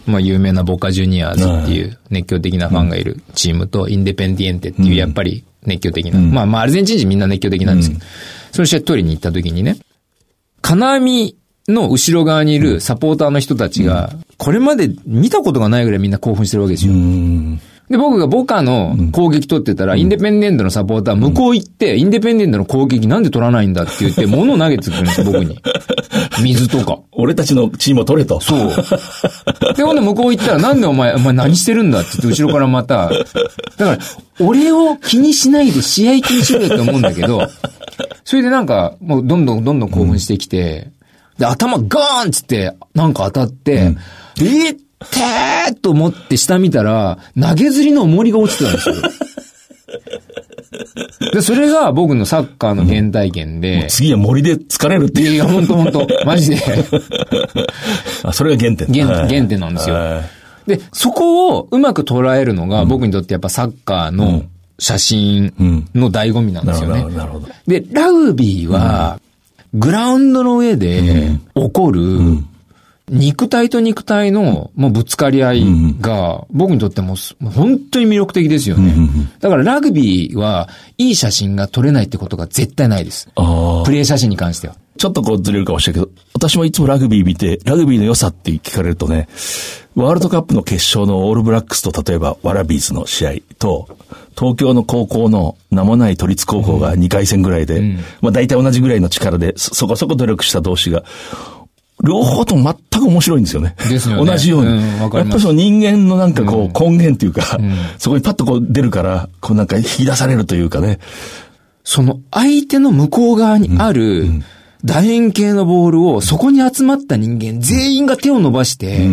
[0.06, 8.00] まあ有名なボカジュニアーズっていう熱狂的なファンがいるチームと、インデペンディエンテっていうやっぱり熱狂的な、まあまあアルゼンチン人みんな熱狂的なんですけど、
[8.52, 9.76] その試合取りに行った時にね、
[10.62, 11.36] 金網
[11.74, 16.92] の後ろ側にいるサポーターの人たちが、これまで見たことがないぐらいみんな興奮してるわけですよ。
[17.90, 25.58] で、僕がボカの攻撃取ってたら、インデペンデントのサポーター向こう行って、インデペンデントの攻撃なんで取らないんだって言って、 物を投げてくるんですよ、僕に。
[26.40, 27.00] 水とか。
[27.10, 28.40] 俺たちのチームを取れと。
[28.40, 29.74] そう。
[29.76, 33.08] で、ほんで向こう行ったら、なんでお前、お前何してるんだって言って、後ろからまた。
[33.08, 33.24] だか
[33.78, 33.98] ら、
[34.38, 37.42] 俺を気にしないで試合気にしろよって思うんだけど、
[38.22, 40.92] それでなんか、もうどんどんどんどん興奮してきて、
[41.40, 48.94] で、頭ガーンっつって、なんか当たって、えーってーと思って下見たら、投げずりの重りが落ちてたんですよ。
[51.32, 55.32] で、それが僕のサッカーの原体験で、次は森で疲れるっていう。
[55.32, 56.58] いやほんとほんと、マジで。
[58.22, 58.86] あそれが原点。
[58.88, 60.20] 原はい原点なんですよは
[60.66, 64.42] いで、そこをうまく捉えるのが、僕にとってやっぱサッカーの
[64.78, 65.54] 写真
[65.94, 67.16] の醍醐味なんですよねなるほど、。
[67.16, 67.48] なるほど。
[67.66, 69.18] で、ラグビーは、
[69.72, 72.00] グラウンドの上で起こる、
[73.10, 75.64] 肉体と肉体のもうぶつかり合い
[76.00, 78.94] が、僕にとっても本当に魅力的ですよね。
[79.40, 83.26] だからラグビーはいい写真が撮れないってことが絶対ないです。
[83.34, 84.76] プレー写真に関しては。
[84.96, 89.28] ちょっとこうずれるかもしれないけど、私もいつもラグビー見て、ラグビーの良さって聞かれるとね、
[89.96, 93.88] ワールドカップの決勝のオールブラックスと例えばワラビーズの試合と、
[94.38, 97.80] 東京の高校の名もない都立高校が2回戦ぐらいで、
[98.20, 101.02] まあ大体同じぐらいの力で、そそこそこ努力した同士が、
[102.02, 103.74] 両方とも全く面白いんですよね。
[103.88, 104.68] ですよね同じように。
[104.68, 107.58] うんやっぱりその人間のなんかこう根源っていうか、
[107.98, 110.98] そこにパッとこう出るから、こうなんか引き出されるというかね。
[111.84, 114.26] その相手の向こう側にある
[114.84, 119.08] 楕円形のボールをそこに集まった人間全員が手を伸ばして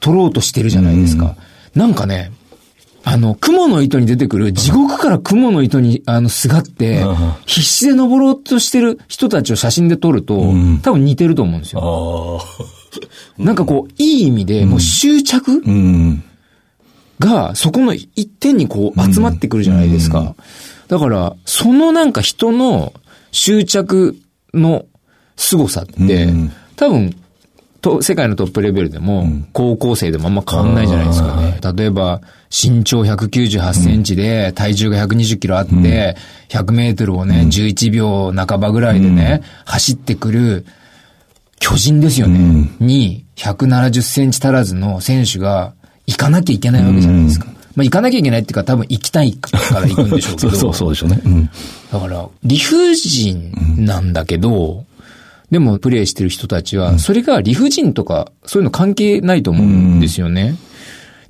[0.00, 1.36] 取ろうとしてるじゃないですか。
[1.74, 2.32] なんかね、
[3.02, 7.02] あの、雲の糸に出てくる地獄から雲の糸にあのすがって
[7.46, 12.40] 必死で登ろうとしてる人たちを写真で撮ると多分似てると思うんですよ。
[13.38, 16.22] なんかこう、いい意味でもう執着うん。
[17.18, 20.34] が、そこの一点にこう集まってくるじゃないですか。
[20.88, 22.92] だから、そのなんか人の
[23.30, 24.16] 執着
[24.52, 24.86] の
[25.36, 26.52] 凄さって、うん。
[26.76, 27.14] 多分、
[27.80, 31.58] と、世界のトップレベルでも、高校生でもあんま変わんないじゃないですかね。
[31.76, 36.16] 例えば、身長198センチで、体重が120キロあって、
[36.48, 40.66] 100メートルをね、11秒半ばぐらいでね、走ってくる、
[41.58, 42.70] 巨人ですよね。
[42.80, 45.74] に、170センチ足らずの選手が
[46.06, 47.46] 行かなきゃいけないわけじゃないですか。
[47.76, 50.50] まあ行かなきゃいけないっていうか多分行きたいから行くんでしょうけど。
[50.56, 51.20] そうそうそうでしょうね。
[51.24, 51.50] うん。
[51.92, 54.84] だから、理不尽なんだけど、
[55.50, 60.56] でもプレイしてる人たちは、それが理不尽とか、そういうの関係ないと思うんですよね。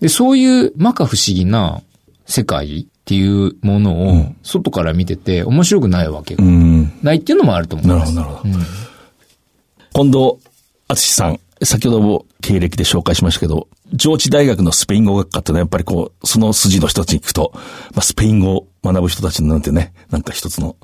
[0.01, 1.83] で、そういう摩訶不思議な
[2.27, 6.93] 世界っていうものを、外から見てて面白くないわけがうん。
[7.03, 8.15] ないっていうのもあると思います。
[8.15, 10.11] なるほどなるほど。
[10.11, 10.51] 近藤
[10.89, 17.61] 敦さん、先ほども経歴で紹介しましたけど、上智大学のスペイン語学科ってのはやっぱりこう、その筋の人たちに行くと、ま
[17.97, 20.77] あ、スペイン語を学ぶ人たちなんてね、なんか一つの、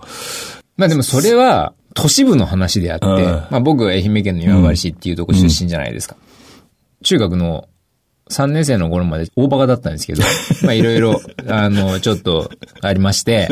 [0.77, 6.17] まあでもそれは都市部の話であって、うんまあ僕は愛媛県の今治市っていうとこ出身じゃないですか。
[7.03, 7.69] 中学の
[8.31, 10.23] 3年生の頃まで大バカだったんですけど、
[10.63, 12.51] まあいろいろ、あの、ちょっと
[12.83, 13.49] ありまして、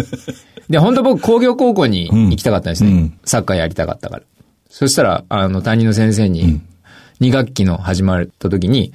[0.69, 2.91] で、本当僕工業高校に行きたかったんですね。
[2.91, 4.23] うんサッカーやりたかったから。
[4.69, 6.61] そしたら、あの、担任の先生に、
[7.21, 8.93] 2学期の始まった時に、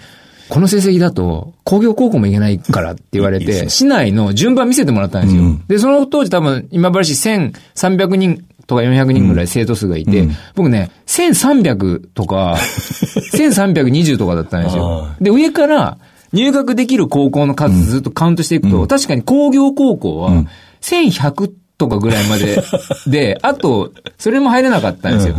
[0.50, 5.44] この成績だと工業高校も行けないからって言われて、市内の順番見せてもらったんですよ。
[5.44, 12.56] うんで、その当時多分今治市1300人とか400人ぐらい生徒数がいて、僕ね、1300とか、
[13.34, 15.08] 1320とかだったんですよ。
[15.12, 15.16] あ。
[15.20, 15.98] で、上から
[16.32, 20.46] 入学できる高校の数ずっとカウントしていくと、確かに工業高校は
[20.82, 22.62] 1100とかぐらいまで
[23.08, 25.36] で、 あと、それも入れなかったんですよ。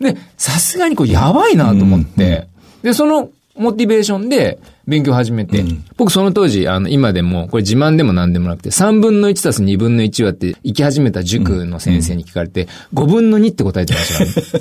[0.00, 2.48] で、さすがにこれやばいなと思って、
[2.82, 3.28] で、その
[3.60, 5.62] モチベーションで勉強始めて、
[5.98, 14.58] 僕その当時、あの、今でも、これ自慢でも何でもなくて、3分の1たす2分の1はって、行き始めた塾の先生に聞かれて、5分の2って答えてました。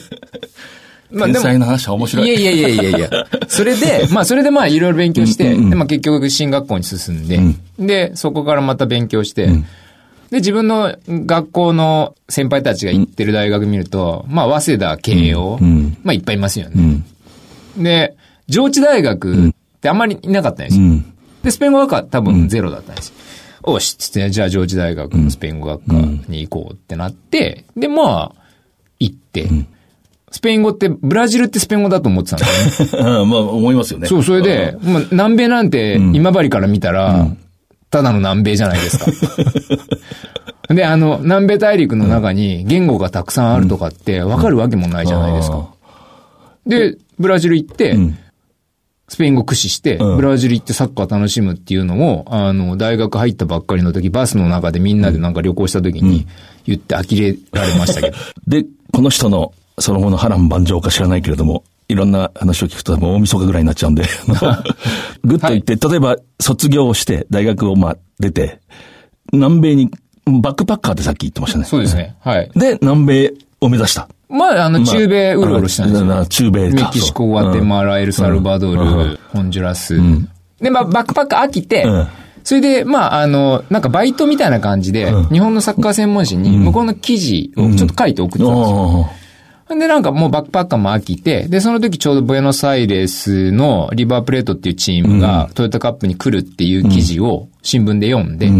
[1.11, 2.27] ま あ天才の話は面白い。
[2.27, 3.09] いやいやいやいやいや。
[3.47, 7.39] それで、 まあそれでまあいろいろ勉強して、でまあ結局進学校に進んで、
[7.79, 9.47] で、そこからまた勉強して、
[10.29, 15.57] で、自分の学校の先輩たちが行ってる大学見ると、まあ早稲田、慶応、
[16.03, 17.01] まあいっぱいいますよね。
[17.77, 18.15] で、
[18.49, 20.85] 上智大学ってあんまりいなかったんですよ。
[21.43, 23.09] で、スペイン語学科多分ゼロだったんです。
[23.09, 23.15] よ。
[23.63, 25.93] おし、つって、じゃあ上智大学のスペイン語学科
[26.27, 28.35] に行こうってなって、で、まあ、
[28.99, 29.47] 行って、
[30.31, 33.09] スペイン語って、ブラジルってスペイン語だと思ってたんですよね。
[33.21, 34.07] う んまあ思いますよね。
[34.07, 37.27] そう、それで、まあ、南米なんて、今治から見たら、
[37.89, 39.05] ただの南米じゃないですか。
[40.73, 45.69] で、あの、南米大陸の中に言語がたくさんあるとかって、わかるわけもないじゃないですか。
[46.67, 47.97] で、ブラジル行って、
[49.09, 56.27] スペイン語駆使して、うんブラジル行ってサッカー楽しむっていうのを、あの、大学入ったばっかりの時、バスの中でみんなでなんか旅行した時に
[56.65, 58.17] 言って呆れられましたけど。
[58.47, 64.03] で、この人のその後の波乱万丈か知らないけれども、いろんな話を聞くと大晦日ぐらいになっちゃうんで、
[65.23, 68.59] ぐっと言って、例えば卒業をして、大学をまあ出て、
[69.33, 69.91] 南米に、
[70.25, 71.65] バックパッカーってさっき言ってましたね。
[71.65, 72.15] そうですね。
[72.19, 72.51] はい。
[72.55, 74.07] で、南米を目指した。
[74.29, 76.05] まあ、あの、中米うろうろしたんですよ。
[76.05, 76.75] まあ中米か。
[76.75, 79.99] メキシコ、そうグアテマラ、エルサルバドル、ホンジュラス。
[80.61, 82.07] で、まあ、バックパック飽きてうん、
[82.43, 89.09] それで、まあ、あの、なんかバイトみたいな感じで、日本のサッカー専門誌に向こうの記事をちょっと書いて送ってたんですよ。
[89.69, 98.51] で、なんかもうバックパッカーも飽きて、で、その時ちょうどブエノスアイレスのリバープレートっていうチームがトヨタカップに来るっていう記事を新聞で読んで、あ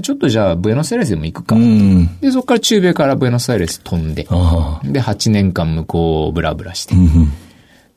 [0.00, 1.54] ちょっとじゃあブエノスアイレスでも行くか。
[1.54, 2.18] うん。
[2.20, 4.24] で、そこから中米からブエノスアイレス飛んで。
[4.24, 6.94] で、8年間向こうをブラブラして、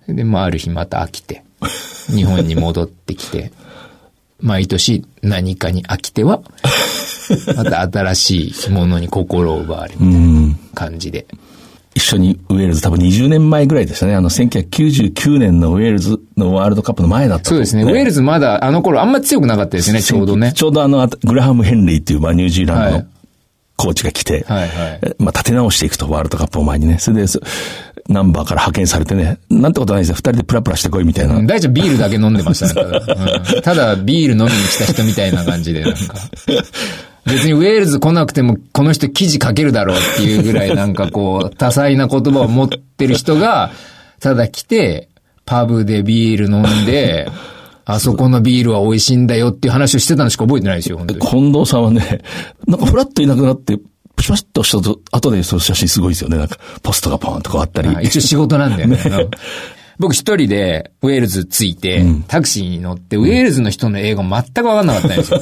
[0.07, 1.43] で、まあ、ある日また飽きて、
[2.07, 3.51] 日本に戻ってきて、
[4.41, 6.41] 毎年何かに飽きては、
[7.55, 11.25] また新しいものに心を奪われるみたいな感じで。
[11.95, 14.15] 一緒にウェールズ、多分20年前ぐらいでしたね。
[14.15, 17.83] あの、1999年のウェールズのワールドカップの前だったとそうですね。
[17.83, 20.51] ウェールズまだあの頃あんま強くなかったですね、ちょうどね。
[20.53, 23.07] ちょうどあの、グラハム・ヘンリーっていう、まあ、ニュージーランドのはい
[23.77, 26.97] コーチが来て、はいはいえまあ、立て直していくと、ワールドカップを前にね。
[26.97, 27.41] それで、そ
[28.07, 30.15] ナンバーから派遣されてね、なんてことないですよ。
[30.15, 31.35] 二人でプラプラしてこいみたいな。
[31.35, 32.73] うん大ちゃんビールだけ飲んでましたね。
[32.73, 32.97] ただ,、
[33.55, 35.97] うんただビール飲みに来た人みたいな感じで、なんか。
[37.25, 43.71] 別にウェールズ来なくてもこの人記事書けるだろうっていうぐらいなんかこう、多彩な言葉を持ってる人が、
[44.19, 45.09] ただ来て、
[45.45, 47.27] パブでビール飲んで、
[47.85, 51.19] あそこのビールは美味しいんだよっていう話をしてたのしか覚えてないですよ、本当に。
[51.19, 52.21] 近藤さんはね、
[52.67, 53.77] なんかフラッといなくなって、
[54.15, 56.37] プシュパシッとしたと、後でその写真すごいですよね。
[56.37, 57.89] なんか、ポストがポーンとこうあったり。
[57.89, 58.99] あ一応仕事なんだよね。
[59.05, 59.29] うん
[59.97, 65.41] 僕一人でウェールズ着いて、タクシーに乗って、ウェールズの人の英語全くわかんなかったんですよ。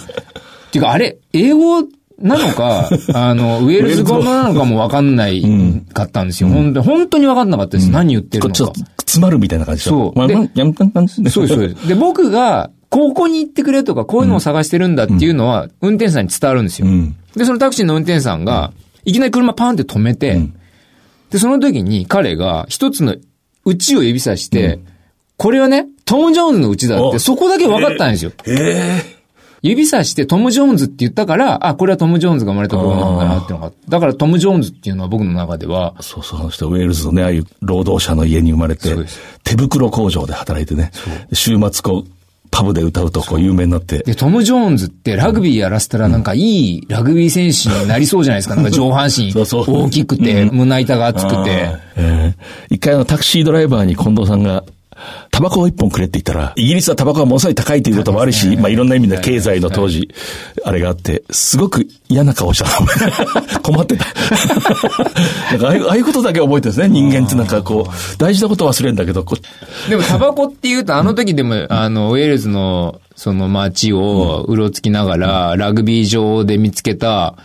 [0.73, 1.83] っていうか、あれ、英語
[2.19, 5.43] なのか、 あの、ウェールズ語なのかもわかんない
[5.93, 6.49] かったんですよ。
[6.49, 7.91] 本当に本当にわかんなかったです。
[7.91, 8.55] 何言ってるのか。
[8.55, 8.79] ちょっと。
[8.97, 10.27] 詰まるみたいな感じそう。
[10.27, 11.07] でやんたんで。
[11.07, 11.87] す、そうです。
[11.87, 16.87] で、僕が、ここに行ってくれとか、こういうのを探してるんだっていうのは、運転手さんに伝わるんですよ。
[16.87, 17.15] ん。
[17.35, 18.71] で、そのタクシーの運転手さんが、
[19.05, 20.39] いきなり車パンって止めて、
[21.29, 23.15] で、その時に彼が一つの
[23.65, 24.79] うちを指さして、
[25.37, 27.19] これはね、トム・ジョーンズのうちだって、お。
[27.19, 28.31] そこだけ分かったんですよ。
[28.47, 29.01] え
[29.69, 38.93] 指さしてトム・ジョーンズって言ったから、あ、これはトム・ジョーンズが生まれたところなんだなっていうのが、だからトム・ジョーンズっていうのは僕の中では、そうそう、あの人、ウェールズのね、ああいう労働者の家に生まれて
[39.43, 40.91] 手袋工場で働いてね、
[41.31, 42.09] 週末こう、
[42.51, 48.55] パブで歌うとこう有名になって、で、トム・ジョーンズってラグビーやらせたらなんかいいラグビー選手になりそうじゃないですか。
[48.55, 51.69] なんか上半身大きくて、胸板が厚くて。
[51.95, 54.63] えー一回あのタクシードライバーに近藤さんが、
[55.31, 60.09] タバコを一本くれって言ったら、イギリスはタバコがものすごい高いということもあるし、まあいろんな意味で経済の当時、
[60.63, 63.59] あれがあって、すごく嫌な顔したの。
[63.61, 64.05] 困ってた。
[65.57, 66.89] なんかああいうことだけ覚えてるんですね。
[66.89, 69.25] 人間ってなんかこう、大事なこと忘れるんだけど、
[69.89, 77.35] でもタバコって言うと、あの時でも、あの、ウェールズの、その街をうろつきながら、ラグビー場で見つけた、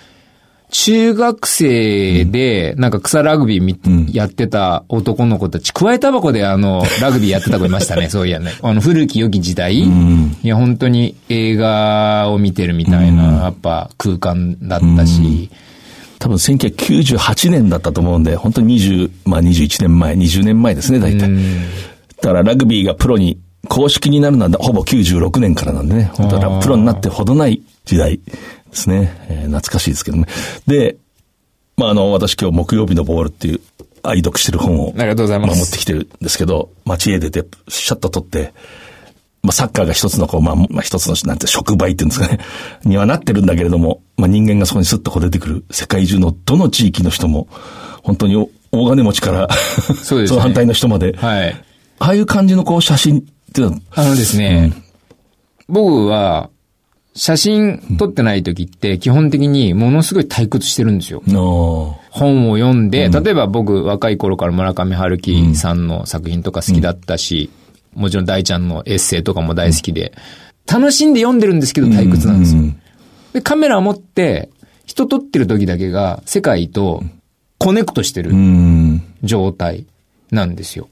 [0.70, 3.78] 中学生で、なんか草ラグビーみ、
[4.12, 8.52] やってた男の子たち、加えタバコであの、 ラグビーやってた子いましたね、そういやね。
[8.62, 9.88] あの、古き良き時代、い
[10.42, 15.50] や、本当に映画を見てるみたいな、やっぱ空間だったし、
[16.18, 21.30] 多分1998年だったと思うんで、本当に20、まあ21年前、20年前ですね、大体。
[22.20, 23.38] だからラグビーがプロに、
[23.68, 28.20] 公式になるのはほぼ96年からなんでね、本当はプロになってほどない時代
[28.70, 29.26] ですね。
[29.28, 30.26] えー懐かしいですけどね。
[30.66, 30.96] で、
[31.76, 33.60] まああの、私今日木曜日のボールっていう
[34.02, 38.52] 愛読してる本を、ありがとうございますあ持ってきてるんですけど、街へ出て、シャッと取って、
[39.42, 42.38] まあ、サッカーが一つのこう、まあ、まあ、一つの、なんて、触媒っていうんですかね、
[42.84, 47.48] にはなってるんだけれども、まあ、人間がそこにスッとこう出てくる、世界中のどの地域の人も、
[48.02, 49.48] 本当にお大金持ちから、
[50.02, 51.16] そねの反対の人まで。
[51.16, 51.64] はい。
[52.00, 54.72] ああいう感じのこう写真っていうのは、あのですね、
[55.68, 56.50] 僕は、
[57.18, 61.20] 写真撮ってない時って基本的にものすごい退屈してるんですよ。
[61.26, 67.50] の本を読んで、例えば僕若い頃から村上春樹さんの作品とか好きだったし、
[67.92, 70.12] もちろん大ちゃんのエッセイとかも大好きで、
[70.72, 72.62] 楽しんで読んでるんですけど退屈なんですよ。
[73.32, 74.48] で、カメラを持って
[74.86, 77.02] 人撮ってる時だけが世界と
[77.58, 79.02] コネクトしてるうん。
[79.24, 79.86] 状態
[80.30, 80.88] なんですよ。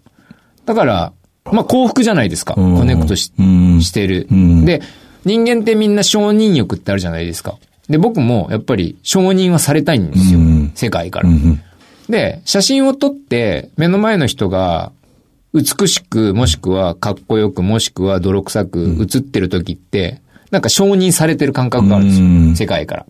[0.65, 1.13] だから、
[1.45, 2.55] まあ幸福じゃないですか。
[2.57, 4.65] うんコネクトしうんしてるうん。
[4.65, 4.83] で、
[5.27, 7.59] 人間ってみんな承認欲ってあるじゃないですか。
[7.89, 10.73] で、僕もやっぱり承認はされたいんですようん。
[10.75, 11.33] 世界からう。
[11.33, 11.61] ん。
[12.09, 14.93] で、写真を撮って目の前の人が
[15.53, 20.21] 美しく、もしくはかっこよく、もしくは泥臭く写ってる時って、
[20.53, 22.27] なんか承認されてる感覚があるんですよ。
[22.27, 23.07] うん世界から。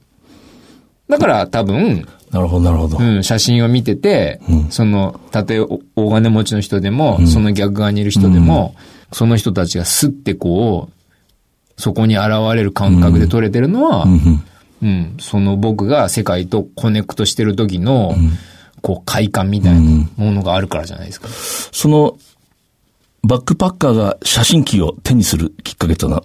[1.08, 2.98] だから多分、なるほど、なるほど。
[2.98, 4.40] うん、写真を見てて、
[4.70, 8.74] その、たとえお大金持ちの人でも、その逆側にいる人でも、
[9.12, 10.95] その人たちがスッてこう、
[11.76, 14.06] そこに現れる感覚で撮れてるのは、
[14.82, 18.14] うん、その僕が世界とコネクトしてる時の、
[18.82, 19.80] こう、快感みたいな
[20.16, 21.28] ものがあるからじゃないですか。
[21.28, 22.18] その、
[23.22, 26.24] バックパッカーが写真機を手にするきっかけというのは、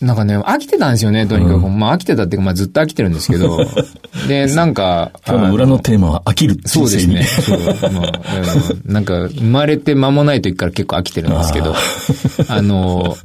[0.00, 1.68] なんかね、飽きてたんですよね、とにかく。
[1.68, 3.58] まあ飽きてたっていうか、まあずっと飽きてるんですけど、
[4.28, 6.90] で、なんか、今日の裏のテーマは飽きるそう。
[6.90, 7.22] ですね。
[7.24, 7.60] そう。
[7.92, 8.20] まあ、
[8.84, 8.92] うん。
[8.92, 11.74] なんか、生まれて間もない時から結構飽きてるんですけど、
[12.48, 13.16] あの、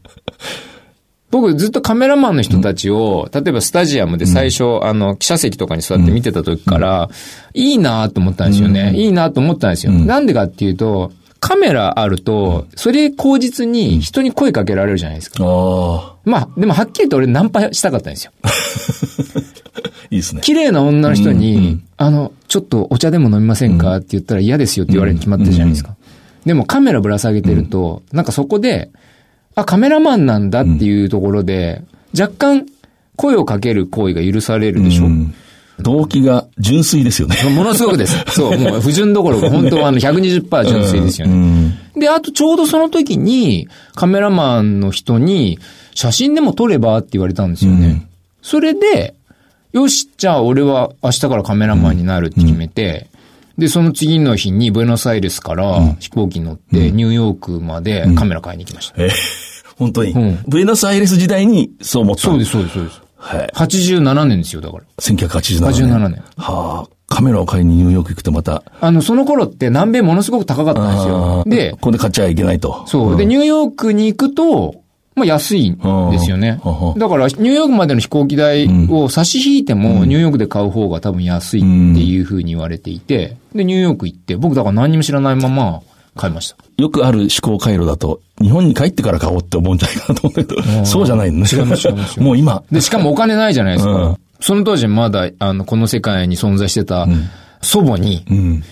[1.31, 7.09] 僕ずっとカメラマンの人たちを、例えばスタジアムで最初、あの、記者席とかに座って見てた時から、
[7.53, 8.93] いいなと思ったんですよね。
[8.95, 9.93] いいなと思ったんですよ。
[9.93, 15.43] なんでかっていうと、カメラあると、それ口実に人に声かけられるじゃないですか。
[16.23, 18.31] まあ、でもはっきり言って俺ナンパしたかったんですよ。
[20.11, 20.41] いいですね。
[20.43, 23.95] 綺麗な女の人に、あの、ちょっとお茶でも飲みませんか？
[23.97, 25.95] って言ったら嫌ですよって言われるに決まってるじゃないですか。
[26.45, 28.91] でもカメラぶら下げてると、なんかそこで、
[29.55, 31.81] あ、カメラマンなんだっていうところで、
[32.17, 32.65] 若干
[33.15, 35.05] 声をかける行為が許されるでしょ？
[35.05, 35.33] うん
[35.79, 37.35] 動機が純粋ですよね。
[37.55, 38.15] ものすごくです。
[38.35, 41.33] そう、もう不純どころか、本当はあの 120%純粋ですよね。
[41.33, 45.57] うんで、あとちょうどその時に、カメラマンの人に、
[45.95, 48.05] 写真でも撮ればって言われたんですよね。
[48.43, 49.15] それで、
[49.73, 53.07] よし、じゃあ俺は明日からカメラマンになるって決めて、
[53.57, 58.95] で、その次の日にブエノスアイレスから飛行機に乗ってニューヨークまでカメラ買いに行きました。
[59.03, 59.11] えー
[59.77, 62.21] 本当に、んブエノスアイレス時代にそう思った。
[62.23, 63.01] そうです、そうです、そうです。
[63.17, 63.49] はい。
[63.55, 64.83] 87年ですよ、だから。
[64.99, 65.71] 1987年。
[65.71, 66.23] 87年。
[66.37, 71.43] はあ、カメラを買いにニューヨーク行くとまた、あの、その頃って南米ものすごく高かったんですあよ。
[71.45, 72.83] ーでこ、こで買っちゃいけないと。
[72.87, 73.17] そう。
[73.17, 74.80] で、ニューヨークに行くと、
[75.15, 75.77] まあ安いん
[76.11, 76.99] ですよねうん。
[76.99, 81.67] だから、ニューヨークまでの飛行機代を差し引いても、ニューヨークで買う方が多分安いって
[82.01, 85.81] いうふうに言われていて、で、ニューヨーク行って、僕だから何にも知らないまま
[86.15, 86.57] 買いました。
[86.77, 91.47] よくある思考回路だと、日本に帰ってから買おうって思うんじゃないかなと思うんだけど、そうじゃないのね。
[91.51, 93.91] 違います違いますもう今、で、しかもお金ないじゃないですか。
[93.91, 97.07] うんその当時まだ、あの、この世界に存在してた
[97.61, 98.63] 祖母に、うん。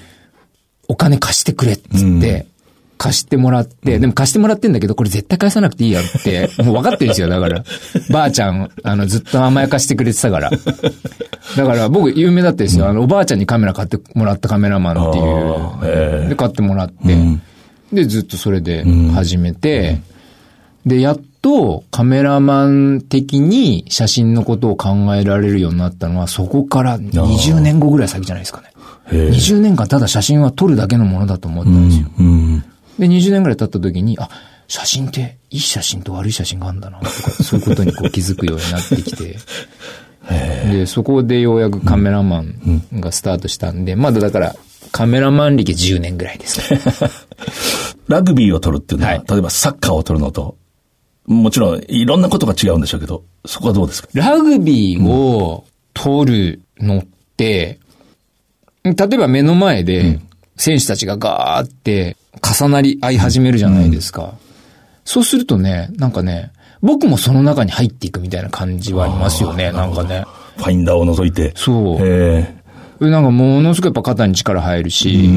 [0.88, 2.48] お金貸してくれっつって、
[3.00, 7.64] 貸してもらって、でも貸してもらってんだけど、これ絶対返さなくていいやって、 もう分かってるんですよ、だから。
[8.12, 10.52] ばあちゃん、あの、ずっと甘やかしてくれてたから。
[10.52, 12.90] だから僕、有名だったですよ。
[12.90, 15.26] あの、おばあちゃんにカメラ買ってもらったカメラマンっていう。
[16.26, 17.18] ーで、買ってもらって、
[17.94, 18.84] で、ずっとそれで
[19.14, 20.02] 始めて、
[20.86, 28.68] で、やっとカメラマン的に写真のことを考えられるようになったのは、そこから20年後ぐらい先じゃないですかね。
[29.12, 32.08] へえ20年間ただ写真は撮るだけのものだと思ったんですよ。
[32.20, 32.59] うん。
[33.00, 34.30] で、20年ぐらい経った時に、あ、
[34.68, 39.38] 写真っていい写真と悪い写真があるんだな、とか、そういうことにこう気づくようになってきて。
[40.72, 44.56] で、そこでようやくカメラマンがスタートしたんで、まだだから、
[44.92, 46.74] カメラマン歴10年ぐらいです。
[46.74, 46.80] ね。
[48.08, 49.24] ラグビーを取るっていうのは、はい。
[49.28, 50.58] 例えばサッカーを取るのと、
[51.26, 54.10] もちろんいろんなことが違うんでしょうけど、そこはどうですか？
[54.14, 57.06] ラグビーを撮るのっ
[57.38, 57.80] て、
[58.84, 60.20] 例えば目の前で
[60.60, 64.34] 選手たちがガーって重なり合い始めるじゃないですか。
[65.06, 66.52] そうするとね、なんかね、
[66.82, 70.26] 僕もその中に入っていくみたいな感じはありますよね、なんかね。
[70.58, 71.54] ファインダーを除いて。
[71.56, 71.98] そう。
[72.02, 72.56] え
[73.00, 75.30] なんかものすごいやっぱ肩に力入るし、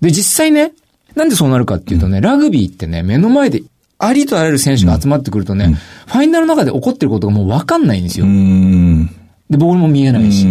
[0.00, 0.72] で、実際ね、
[1.14, 3.62] なんでそうなるかっていうとね、ラグビーってね、目の前で
[3.98, 5.76] ありとあらゆる選手が集まってくるとね、
[6.06, 8.26] ファイナルの中で起こってることがもうわかんないんですえよ。
[8.26, 9.06] うん。
[9.48, 10.48] で、ボールも見えないし。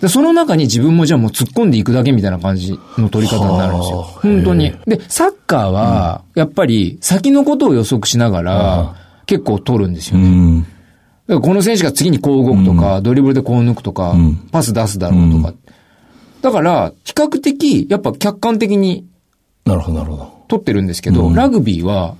[0.00, 0.06] うん。
[0.06, 3.98] で、その中に自分もじゃあもう突っ込んでいくだけみたいな感じの取り方になるんですよ。
[3.98, 4.72] はあ本当に。
[4.86, 8.94] で、サッカーは、やっぱり先のことを予測しながら、
[9.26, 10.24] 結構取るんですよね。
[10.24, 10.62] うん。
[10.62, 10.74] だか
[11.28, 14.14] らこの選手が次にこう動くとか、ドリブルでこう抜くとか、
[14.52, 15.54] パス出すだろうとか。
[16.40, 19.08] だから、比較的、やっぱ客観的に
[19.68, 20.32] なるほど、なるほど。
[20.48, 22.16] 取ってるんですけど、ラグビーは、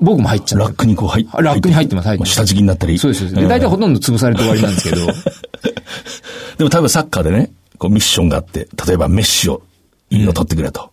[0.00, 2.32] 僕も入っちゃラックにこう入っラックに入ってます入ってます。
[2.32, 2.98] 下敷きになったり。
[2.98, 3.48] そうです、そうです。
[3.48, 5.06] 大体ほとんど潰されて終わりなんですけど、
[6.58, 9.62] でも多分サッカーでね、こうミッションがあって、例えばメッシを、
[10.10, 10.90] いいの取ってくれと。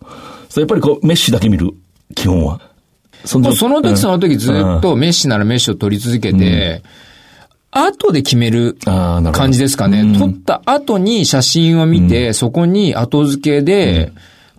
[0.50, 1.72] それやっぱりこう、メッシだけ見る、
[2.16, 2.60] 基本は。
[3.26, 6.82] そもうその時その時ずっとメッシならメッシを取り続けて、
[7.72, 10.02] 後で決める感じですかね。
[10.02, 10.20] うん。
[10.20, 14.12] 撮った後に写真を見て、そこに後付けで、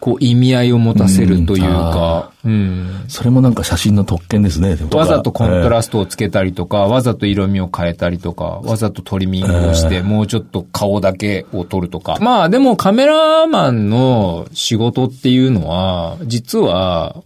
[0.03, 3.05] こう意味合いを持たせるというか、うん。
[3.07, 4.77] それもなんか写真の特権ですね。
[4.93, 12.17] わざとコントラスストをつけたりとか、わざと色味を変えたりとか、わざとトリミングをして、もうちょっと顔だけを撮るとか。
[12.21, 17.23] まあでもカメラマンの仕事っていうのは、実は、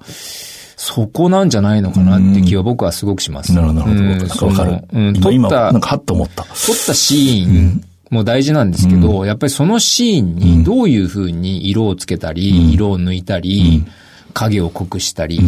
[0.76, 3.54] そこなんじゃないのかなって気は僕はすごくします。
[3.54, 4.46] なるほど、なるほど。
[4.48, 6.42] わかるうん、撮ったなん、かはっと思った。
[6.42, 13.84] 撮ったシーンも大事なんですけど、やっぱりそのシーンにどういう風に色をつけたり、色を抜いたり、
[14.32, 15.40] 影を濃くしたり、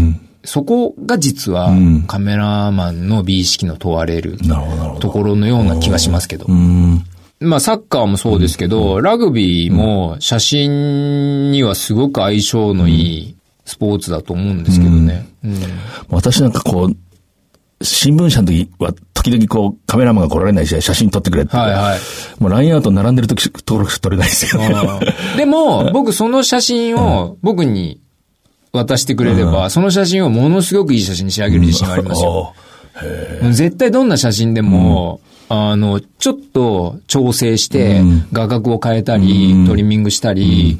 [0.45, 2.05] そこが実はん。
[2.07, 4.39] カメラマンの美意識の問われる。
[5.01, 6.47] ところのような気がしますけど。
[6.49, 6.53] う。
[6.53, 7.05] ん。
[7.41, 15.29] まあサッカーもそうですけど、ラグビーも写真にはすごく相性のいいスポーツだと思うんですけどね。
[15.45, 15.55] うん。
[16.09, 16.97] 私なんかこう、
[17.81, 21.57] 新聞社の時は、時々こう、カメラマンが来られない試合写真撮ってくれって。
[21.57, 21.99] はいはい。
[22.41, 24.75] もうラインアウト並んでる時登録撮れないですよね。
[25.37, 28.01] でも、 僕その写真を僕に
[28.73, 32.55] 渡してくれれば、その写真をものすごくいい写真に仕上げる自信がありますよ。
[33.43, 38.03] もう絶対どんな写真でも、あの、ちょっと調整して、
[38.33, 40.79] 画角を変えたり、トリミングしたり、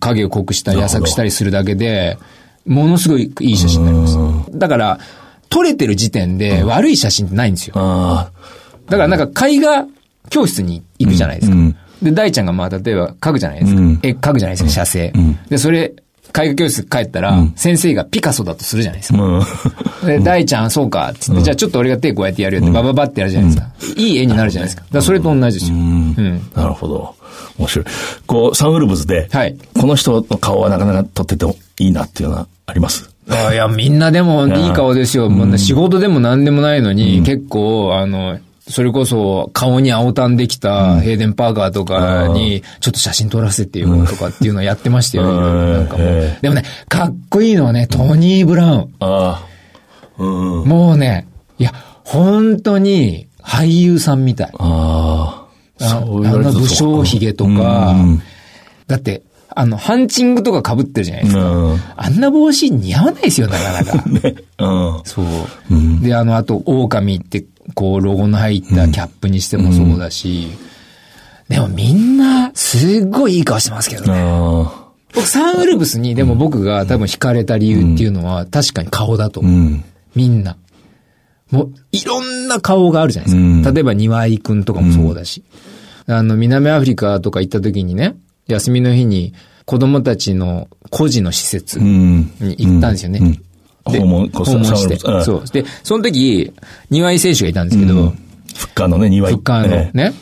[0.00, 2.18] 影を濃くしたり、浅くしたりするだけで、
[2.66, 4.58] ものすごいいい写真になります。
[4.58, 4.98] だから、
[5.48, 7.74] 撮れてる時点で悪い写真ってないんですよ。
[7.76, 8.30] あ
[8.86, 9.86] だからなんか絵画
[10.30, 11.56] 教室に行くじゃないですか。
[11.56, 13.80] うんで、大ちゃんがまあ例えば描くじゃないですか。
[13.80, 15.12] うん絵描くじゃないですか、写生。
[15.48, 19.16] で、それ、絵画教室帰ったら、先生がピカソだとするじゃないですあ。
[19.16, 19.24] か。
[19.24, 20.06] うん。
[20.06, 23.68] で、大ちゃん、そうか、つって、じゃあちょっと俺が手こうやってやるよって、バババってやるじゃないですか。
[23.96, 24.84] いい絵になるじゃないですか。
[24.92, 25.76] だそれと同じですよ。
[25.76, 26.50] うん。
[26.54, 27.16] なるほど。
[27.58, 27.86] 面白い。
[28.28, 33.10] こう、サンウルブズで、はいこの人の顔はなかなか撮っててもいいなっていうのはあります？
[33.28, 35.28] あいや、みんなでもいい顔ですよ。
[35.28, 45.24] もうね仕事でも何でもないのに、結構、あの、それこそ顔に青タンできたヘイデン・パーカーとかに、ちょっと写真撮らせてよとかっていうのをやってましたよ。
[45.24, 50.68] なんかでもね、かっこいいのはね、トニー・ブラウン。
[50.68, 51.26] もうね、
[51.58, 51.72] いや、
[52.04, 54.50] 本当に俳優さんみたい。
[54.58, 55.48] ああ。
[55.80, 57.90] あの武将髭とか。
[57.90, 58.22] うん、
[58.86, 59.22] だって、
[59.60, 61.50] あの、ハンチングとか被ってるじゃないですか。
[61.50, 61.80] うん。
[61.96, 64.04] あんな帽子似合わないですよ、なかなか。
[64.08, 64.36] ね。
[64.56, 65.00] うん。
[65.02, 65.26] そう。
[66.00, 67.44] で、あの、あと、狼って、
[67.74, 70.46] こう、ロゴの入ったキャップにしてもそうだし、
[71.48, 74.12] でもみんな、すっごいいい顔してますけどね。
[74.16, 79.52] あ僕、サンウルブスに、でも僕が多分惹かれた理由っていうのは、確かに顔だと思う。
[79.52, 79.84] ん。
[80.14, 80.56] みんな。
[81.50, 83.72] もう、いろんな顔があるじゃないですか。
[83.72, 85.42] 例えば、庭井くんとかもそうだし。
[86.06, 88.14] あの、南アフリカとか行った時にね、
[88.46, 89.34] 休みの日に、
[89.68, 92.32] 子供たちの孤児の施設うん。
[92.40, 93.18] に行ったんですよね。
[93.20, 93.42] うん
[93.90, 94.98] で訪問訪問して。
[94.98, 95.44] そう。
[95.50, 96.52] で、その時、
[96.90, 98.10] 庭井選手がいたんですけど、
[98.54, 99.32] フッカーのね、庭井。
[99.32, 100.12] フッカーのえね。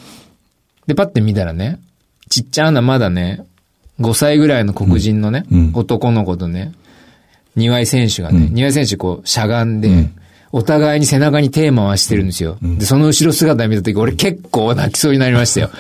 [0.87, 1.81] で、パッて見たらね、
[2.29, 3.45] ちっちゃなまだね、
[4.01, 6.73] 5歳ぐらいの黒人のね、うん男の子とね、
[7.57, 10.11] 庭井選手がね、庭井選手こうしゃがんで、
[10.53, 12.57] お互いに背中に手回してるんですよ。
[12.63, 15.71] で、その後ろ姿見た時、俺結構泣きそうになりましたよ。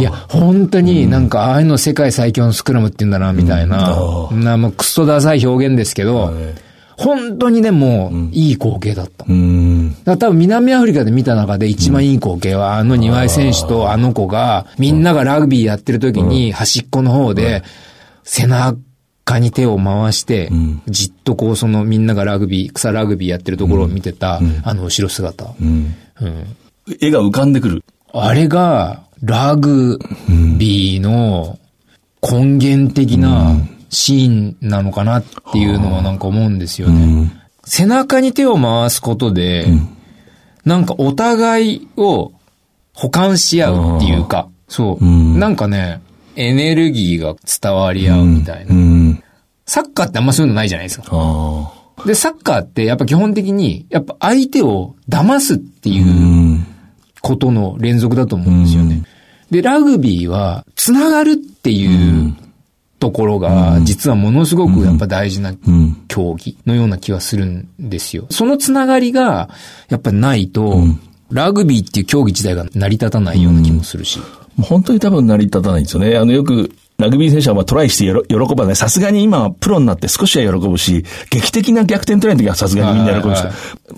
[0.00, 3.96] いや、本当になんか、ああいうの世界最強のスクラムって言うんだな、みたいな。
[4.32, 6.34] な、もうクソダサい表現ですけど、
[6.96, 9.24] 本当にでも、いい光景だった。
[9.28, 9.96] うん。
[10.04, 17.62] だ多分南アフリカで見た中で一番いい光景は、あの庭井選手とあの子が、みんながラグビーやってる時に端っこの方で、
[18.22, 18.76] 背中
[19.38, 20.50] に手を回して、
[20.86, 25.54] じっとこうそのみんながラグビー、草ラグビーやってるところを見てた、あの後ろ姿。
[25.60, 25.94] うん。
[26.20, 26.56] うん
[27.00, 27.84] 絵が浮かんでくる。
[28.12, 29.98] あれが、ラグ
[30.58, 31.58] ビーの
[32.22, 33.56] 根源的な
[33.88, 37.32] シーンなのかなっていうのはなんか思うんですよね。
[37.64, 39.66] 背中に手を回すことで、
[40.64, 42.32] なんかお互いを
[42.92, 45.04] 補完し合うっていうか、そう。
[45.04, 46.02] んなんかね、
[46.36, 48.74] エネルギーが伝わり合うみたいな。
[48.74, 49.13] うん。
[49.66, 51.72] サッカーってあんまそういうのないじゃないですか。
[52.06, 56.66] で、サッカーってやっぱ基本的に、やっぱ相手を騙すっていううん。
[57.24, 59.02] ことの連続だと思うんですよね。
[59.50, 62.36] で、ラグビーは、つながるっていう
[62.98, 66.04] ところが、実はものすごくやっぱ大事なうん。
[66.08, 68.26] 競技のような気はするんですよ。
[68.30, 69.48] そのつながりが、
[69.88, 70.84] やっぱないと、
[71.30, 74.20] ラグビーっていう競技自体が成り立たないような気もするし。
[74.60, 76.16] 本当に多分成り立たないんですよね。
[76.16, 78.76] あの、よく、ラグビー選手はまあトライして喜ばない。
[78.76, 83.44] さすがに今はプロになって少しは喜ぶし、劇的な逆転トライの時はさすがにみんな喜ぶし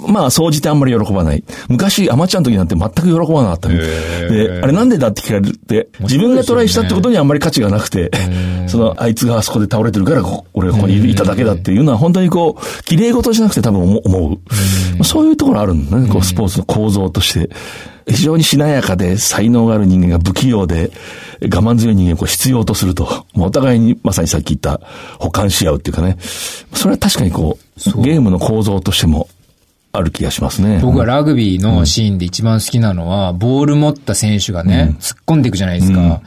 [0.09, 1.44] まあ、総じてあんまり喜ばない。
[1.68, 8.11] 昔、アマチュアの時なんて全く喜ばなかったので、あれなんでだって聞かれるって、自分がトライしたってことにあんまり価値がなくて、
[8.66, 14.30] その、あいつがあそこで倒れてるから、こ俺がここにいただけだっていうのは、本当にこう、綺麗事じゃなくて多分思思う。
[14.30, 14.38] ま
[15.01, 17.51] あそういうところあるんだね、こう、スポーツの構造として。
[18.09, 20.92] 非常にしなやかで才能がある人間が不器用で
[21.42, 24.80] 我慢強い人間をこう必要とすると、もうお互いにまさにさっき言った
[25.18, 26.16] 補完し合うっていうかね、
[26.72, 29.28] それは確かにこう、ゲームの構造としても
[29.92, 30.78] ある気がしますね。
[30.82, 36.22] 僕はラグビーのシーンで一番好きなのは、ボール持った選手がね、突っ込んでいくじゃないですか。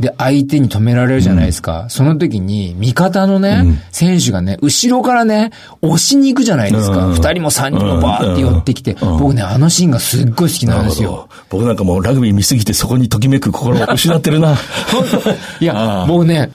[0.00, 1.86] で、相手に止められるじゃないですか。
[1.88, 7.06] その時に、味方のね、選手がね、後ろからね、押しに行くじゃないですか。
[7.06, 7.14] うん。
[7.14, 11.28] 二人も三人もバーって寄ってきて、僕ね、あのシーンがすっごい好きなんですよ。
[11.48, 14.56] 僕なんかもうラグビー見すぎてそこにときめく心を失ってるな。
[15.60, 16.50] いや、僕ね、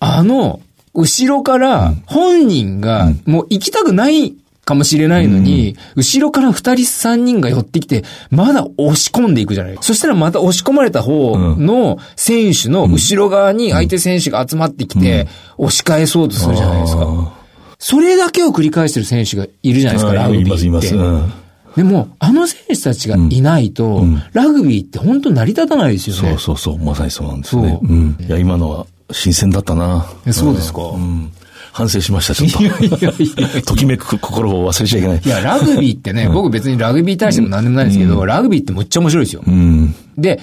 [0.00, 0.60] あの、
[0.94, 4.34] 後ろから本人がもう行きたくない
[4.64, 9.78] かもしれないのに、後ろから二人三人が寄ってきて、まだ押し込んでいくじゃない。
[9.80, 17.32] そしたらまた押し込まれた方の選手の後ろ側に相手選手が集まってきて、押し返そうとするじゃないですか。
[17.78, 20.94] それだけを繰り返してる選手がいるじゃないですか、ラグビいますいーって。
[20.94, 20.96] ます。
[20.96, 21.32] うん
[21.76, 26.28] でも、あの選手たちがいないと、ラグビーって本当成り立たないですよね。
[26.30, 27.78] そうそうそう、まさにそうなんですね。
[27.82, 28.16] そううん。
[28.20, 30.06] いや、今のは新鮮だったな。
[30.24, 31.32] えそうですかうん。
[31.74, 33.62] 反省しました、ちょっと。
[33.66, 35.22] ときめく心を忘れちゃいけない。
[35.24, 39.42] いや、ラグビーってね、僕別にラグビーに対しても何でもないんですけど、ラグビーってむっちゃ面白いですよ。
[39.44, 39.94] うん。
[40.16, 40.40] でで、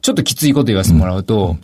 [0.00, 1.58] ちょっときついこと言わせてもらうと、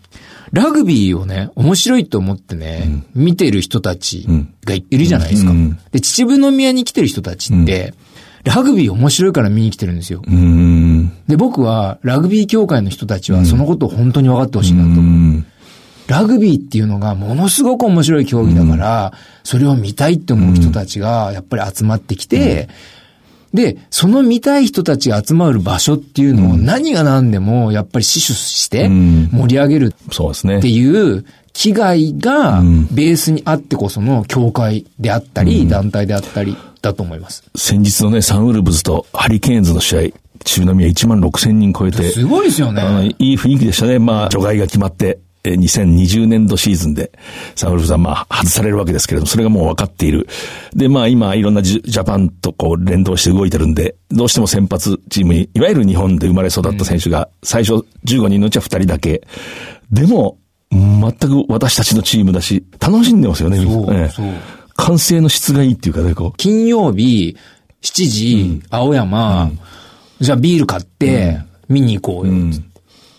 [0.52, 4.26] ラグビーをね、面白いと思ってね、見てる人たち
[4.64, 5.52] がいるじゃないですか。
[5.52, 7.94] うんで、秩父宮に来てる人たちって、
[8.44, 10.22] ラグビー面白いから見に来てるんですよ。
[10.26, 11.12] うん。
[11.28, 15.44] で、僕はラグビー協会の人たちはそのことを本当に分かってほしいなと思う。
[16.10, 16.16] うん。
[16.16, 19.12] ラグビーっていうのがものすごく面白い競技だから、
[19.44, 22.68] それを見たいって思う人たちがやっぱり集まってきて、
[23.52, 29.94] で、その見たい人たちが集まる場所っていうのを何が何でもやっぱり死守してうん盛り上げる。
[30.58, 32.60] っていう危害が
[32.92, 37.42] ベースにあってこその協会であったり、団体であったりだと思います。
[37.56, 40.00] 先日のね、サンウルブズとハリケーンズの試合、
[40.44, 43.14] 中宮1万6千人超えて、すごいですよね。
[43.18, 43.98] いい雰囲気でしたね。
[43.98, 47.12] まあ、除外が決まって、えー2020年度シーズンで、
[47.54, 50.28] サンウルブズはまあ、外されるわけですけれども、それがもう分かっている。
[50.74, 59.22] で、まあ、今、いろんなジジャパンとこう、連動して動いてるんで、どうしても先発チームに、いわゆる日本で生まれ育った選手が、最初15人のうちは2人だけ。
[59.90, 60.38] でも、
[60.70, 64.08] 全く私たちのチームだし、楽しんでますよね、そうええ。
[64.08, 64.26] そう。
[64.76, 66.36] 完成の質がいいっていうかね、こう。
[66.36, 67.36] 金曜日、
[67.82, 69.50] 7時、青山、
[70.20, 71.38] じゃあビール買って、
[71.68, 72.70] 見に行こうよ、つって。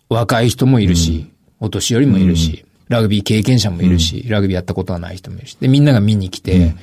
[0.09, 1.30] 若い人もいるし、
[1.61, 6.75] お年寄りもいるし、ラグビー経験者もいるし、ラグビーやったことはない人もいるし、で、みんなが見に来て、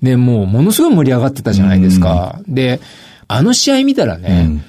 [0.00, 2.40] で、もう、ものすごい盛り上がってたじゃないですか。
[2.48, 2.80] で、
[3.28, 4.64] あの試合見たらね、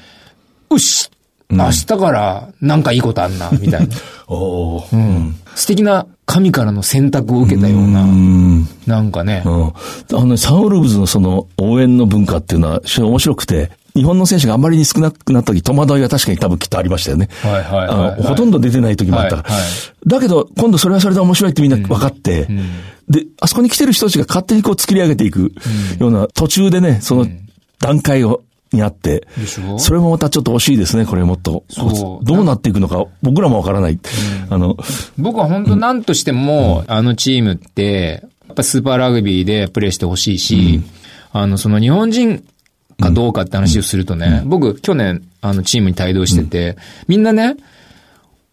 [0.70, 1.10] よし
[1.50, 3.96] 明日からなんかいいことあんな、みたいな。
[4.28, 5.36] おーうん。
[5.56, 8.68] 素敵な神からの選択を受けたような、うん。
[8.88, 9.64] なんかね、うん。
[9.66, 9.74] あ
[10.12, 17.30] のね、サンウルブズのその応援の文化っていうのは非常に面白くて、日本の選手があまりに少なくなった時、戸惑いは確かに多分きっとありましたよね。
[17.42, 18.22] はいはいはいあはい。
[18.22, 19.38] のほとんど出てない時もあった。
[19.38, 19.50] から。
[19.50, 19.70] はいはい。
[20.08, 22.48] だけど、今度それはそれで面白いってみんな分かって、
[23.10, 25.52] で、あそこに来てる人たちが勝手にこう作り上げていく
[26.00, 27.28] ような途中でね、その
[27.80, 28.42] 段階を、
[28.74, 31.66] にあってでしょ、それもまたちょっと惜しいですね、これもっと。
[31.68, 32.26] そう。
[32.26, 34.00] どうなっていくのか、僕らもわからない。
[34.50, 34.78] あの、
[35.18, 40.82] 僕は本当何としても、あのチームって、やっぱスーパーラグビーでプレーしてほしいし、
[41.34, 42.46] あの、その日本人
[43.02, 46.78] かどうかって話をするとね、僕去年、あのチームに帯同してて、
[47.08, 47.58] みんなね、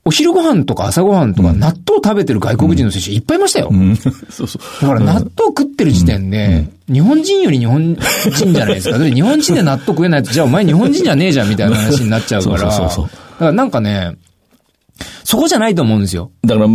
[0.04, 3.68] お昼ご飯とか朝ご飯とか納豆食べてる外国人の選手いっぱいいましたよ。
[3.70, 3.94] うん
[4.30, 4.82] そうそう。
[4.82, 8.98] だから納豆食ってる時点で、日本人より日本人じゃないですか。
[8.98, 12.58] 日本人で納豆食えないと、じゃあお前日本人じゃねえじゃんみたいな話になっちゃうから。
[12.58, 14.16] そうそうそうそうだからなんかね、
[15.24, 16.30] そこじゃないと思うんですよ。
[16.42, 16.68] だから、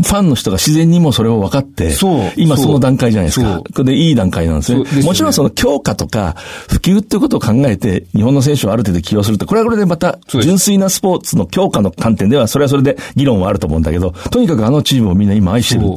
[0.00, 2.32] ファンの人が自然にもそれを分かって、そう。
[2.36, 3.58] 今その段階じゃないですか。
[3.58, 4.86] これでいい段階なんですね。
[4.86, 5.06] すよね。
[5.06, 6.34] もちろんその強化とか
[6.70, 15.90] 普及っていうことを考えて、日本の選手をある程度起用するって、これはこれでまた純粋なスポーツの強化の観点では、それはそれで議論はあると思うんだけど、とにかくあのチームをみんな今愛してる。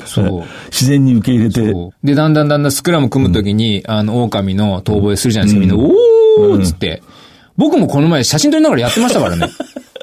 [0.71, 1.73] 自然に受け入れて、
[2.03, 5.73] で、だんだんだんだんスクラム組むときに、あの、狼の遠吠えするじゃないですか。
[5.75, 5.95] みんな、
[6.43, 7.01] おーっつって。
[7.57, 9.47] 僕もこの前写真撮りながらやってましたからね。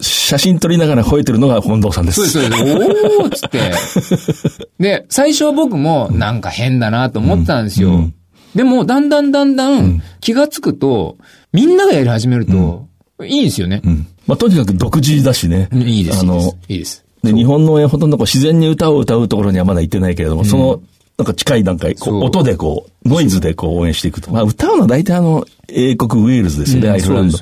[0.00, 2.28] 写真撮りながら吠えてるのが近藤さんです。
[2.28, 3.02] そうです、そうです。
[3.18, 4.66] おーっつって。
[4.82, 8.10] で、最初は僕もなんか変だなと思ってたんですよ。
[8.54, 11.16] でも、だんだんだんだん気がつくと、
[11.52, 12.86] みんながやり始めると、
[13.24, 13.80] いいんですよね。
[13.84, 15.68] うんまあ、とにかく独自だしね。
[15.72, 16.20] いいです。
[16.20, 17.04] あの、いいです。
[17.22, 20.80] で、日本の応援ほとんどこう自然に歌を歌うところにはまだ行ってないけれども、その、
[21.18, 24.30] なんか近い段階、こう音でこう、ノイズでこう応援していくと。
[24.30, 27.38] まあ歌うのは大体あの、英国ウェールズですよね、アイルランド。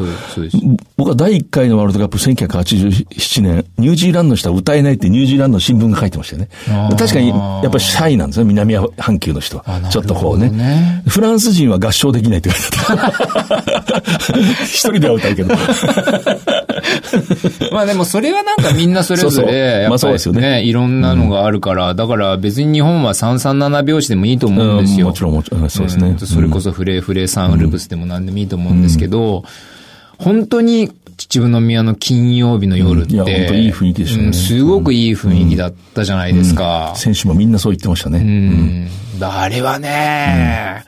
[0.96, 6.48] 僕は第1回のワールドカップ1987年、ニュージーランドの人は歌えないってニュージーランドの新聞が書いてましたよね。
[6.96, 9.88] 確かに、やっぱりシャイなんですね、南半球の人は。
[9.90, 13.08] ちょっとこうね、ね、フランス人は合唱できないって書いてあ
[13.58, 14.02] った。
[14.64, 15.54] 一人では歌うけど。
[17.72, 25.08] まあでもそれはなんかみんなそれぞれ、やっぱりね、いろんなのがあるから、だから別に日本は337拍子でもいいと思うんですよ。
[25.08, 26.16] もちろんもちろん、そうですね。
[26.18, 29.44] それこそフレーフレーサンウルブスでも何でもいいと思うんですけど、
[30.18, 36.92] 本当に秩父宮の金曜日の夜って、いや、本当いい雰囲気でしたね、すごくいい雰囲気だったじゃないですか。
[36.96, 38.18] 選手もみんなそう言ってましたね。
[38.18, 38.88] うん。
[39.20, 40.84] あれはね、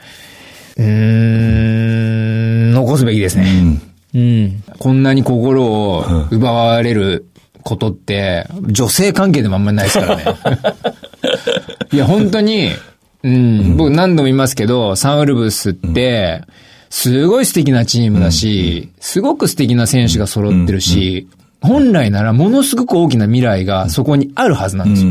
[0.76, 3.80] うん、残すべきですね。
[4.16, 4.64] うん。
[4.78, 7.26] こんなに心を奪われる
[7.62, 10.24] ことって、女性関係でもあんまりないですからね。
[11.92, 12.70] いや、本当に、
[13.22, 16.42] うん、僕何度も言いますけど、サンウルブスって、
[16.88, 21.28] すごい素敵なチームだし、すごく素敵な選手が揃ってるし、
[21.60, 25.10] 本来ならものすごく大きな未来がそこにあるはずなんですよ。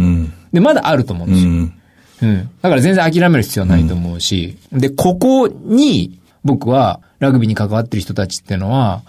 [0.52, 1.52] で、まだあると思うんですよ。
[1.52, 2.50] うん。
[2.62, 9.02] だから全然諦める必要はないと思うし、で、ここに僕はラグビーに関わってる人たちっていうのは、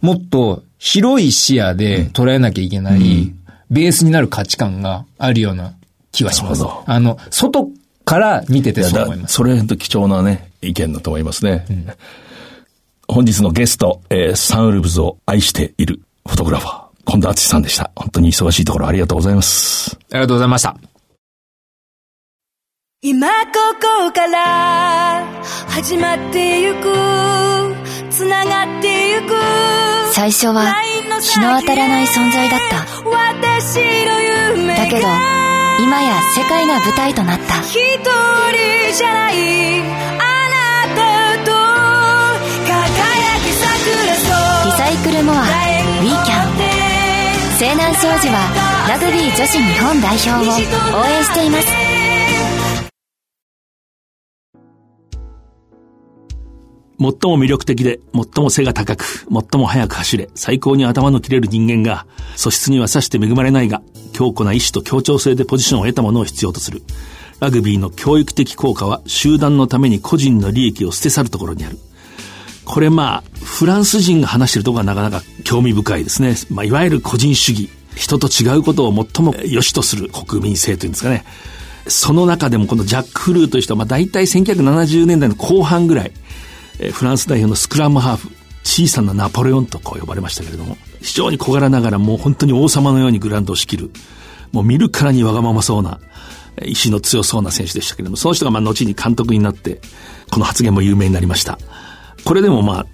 [0.00, 3.32] もっと広い視野で捉えなきゃいけない、
[3.70, 5.74] ベースになる価値観があるような
[6.12, 6.64] 気はします。
[6.86, 7.68] あの、外
[8.04, 9.34] から見ててそう思います。
[9.34, 11.66] それと貴重なね、意見だと思いますね。
[11.68, 11.86] うん、
[13.06, 17.90] 本日のゲスト、えー、サンウルブズを愛しているフォトグラファー、近藤敦さんでした。
[17.94, 19.98] 本当に忙しいところありがとうございます。
[20.10, 20.76] ありがとうございました。
[23.00, 23.36] 今こ
[23.80, 25.24] こから
[25.68, 26.92] 始まってゆく
[28.10, 29.34] つながってゆく
[30.12, 30.74] 最初は
[31.20, 32.74] 日の当たらない存在だった。
[32.74, 32.80] だ
[34.88, 35.06] けど
[35.80, 37.60] 今や世界が舞台となった。
[37.60, 37.78] 一人
[38.92, 39.80] じゃないあ
[40.50, 41.52] なたと
[42.66, 44.18] 輝き桜と
[44.66, 46.46] リサイクルモアウィーキャン
[47.58, 48.40] 西南商事は
[48.88, 50.34] ラグビー女子日本代表を
[51.00, 51.68] 応援しています
[57.00, 63.82] 最も魅力的で、最も背が高く、最も速く走れ、最高に頭の切れる人間が、素質にはさして恵まれないが、
[64.12, 66.82] 強固な意志と協調性でポジションを得たものを必要とする。
[67.40, 71.78] ラグビーの教育的効果は、集団のために個人の利益を捨て去るところにある。
[72.64, 76.34] これまあ、フランス人が話してるところがなかなか興味深いですね。
[76.50, 77.70] まあ、いわゆる個人主義。
[77.94, 81.24] 人と違うことを最も良しとする国民性というんですかね。
[81.88, 86.12] その中でもこのジャック・フルーという人は、まあ大体1970年代の後半ぐらい、
[86.78, 88.30] えフランス代表のスクラムハーフ、
[88.62, 93.90] 小さなナポレオンとこう呼ばれましたけれども、非常に小柄ながらもう本当に王様のようにグラウンドを仕切る、
[94.52, 96.00] もう見るからにわがままそうな、
[96.64, 99.80] 意志の強そうな選手でしたけれども、その人がまあ後に監督になって、
[100.30, 101.58] この発言も有名になりました。
[102.24, 102.86] これでもまあ、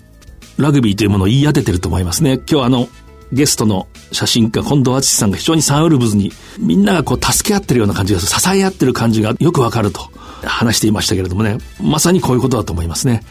[0.59, 2.41] ラグビーというものを言い当ててると思いますね。
[2.49, 2.89] 今日あの、
[3.32, 10.09] ゲストの写真家、近藤敦さんが非常にサンウルブズに、みんながこう助け合ってるような感じが、支え合ってる感じがよくわかると
[10.43, 13.24] 話していましたけれどもね、まさにこういうことだと思いますね。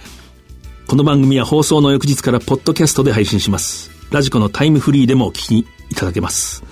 [0.88, 3.90] この番組は放送の翌日からポッドキャストで配信します。
[4.12, 5.60] ラジコのタイムフリーでもお聞き
[5.90, 6.64] いただけます。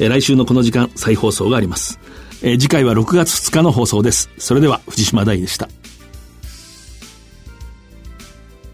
[0.00, 2.00] えー、来週のこの時間、再放送があります。
[2.42, 4.30] えー、次回は6月2日の放送です。
[4.38, 5.68] それでは、藤島大でした。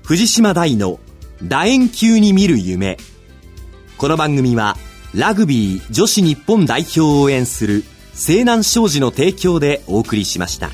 [0.05, 1.01] 藤島大の
[1.43, 2.97] 楕円球に見る夢。
[3.99, 4.77] この番組は、
[5.13, 7.85] ラグビー女子日本代表を応援する
[8.15, 10.71] 西南商事の提供でお送りしました。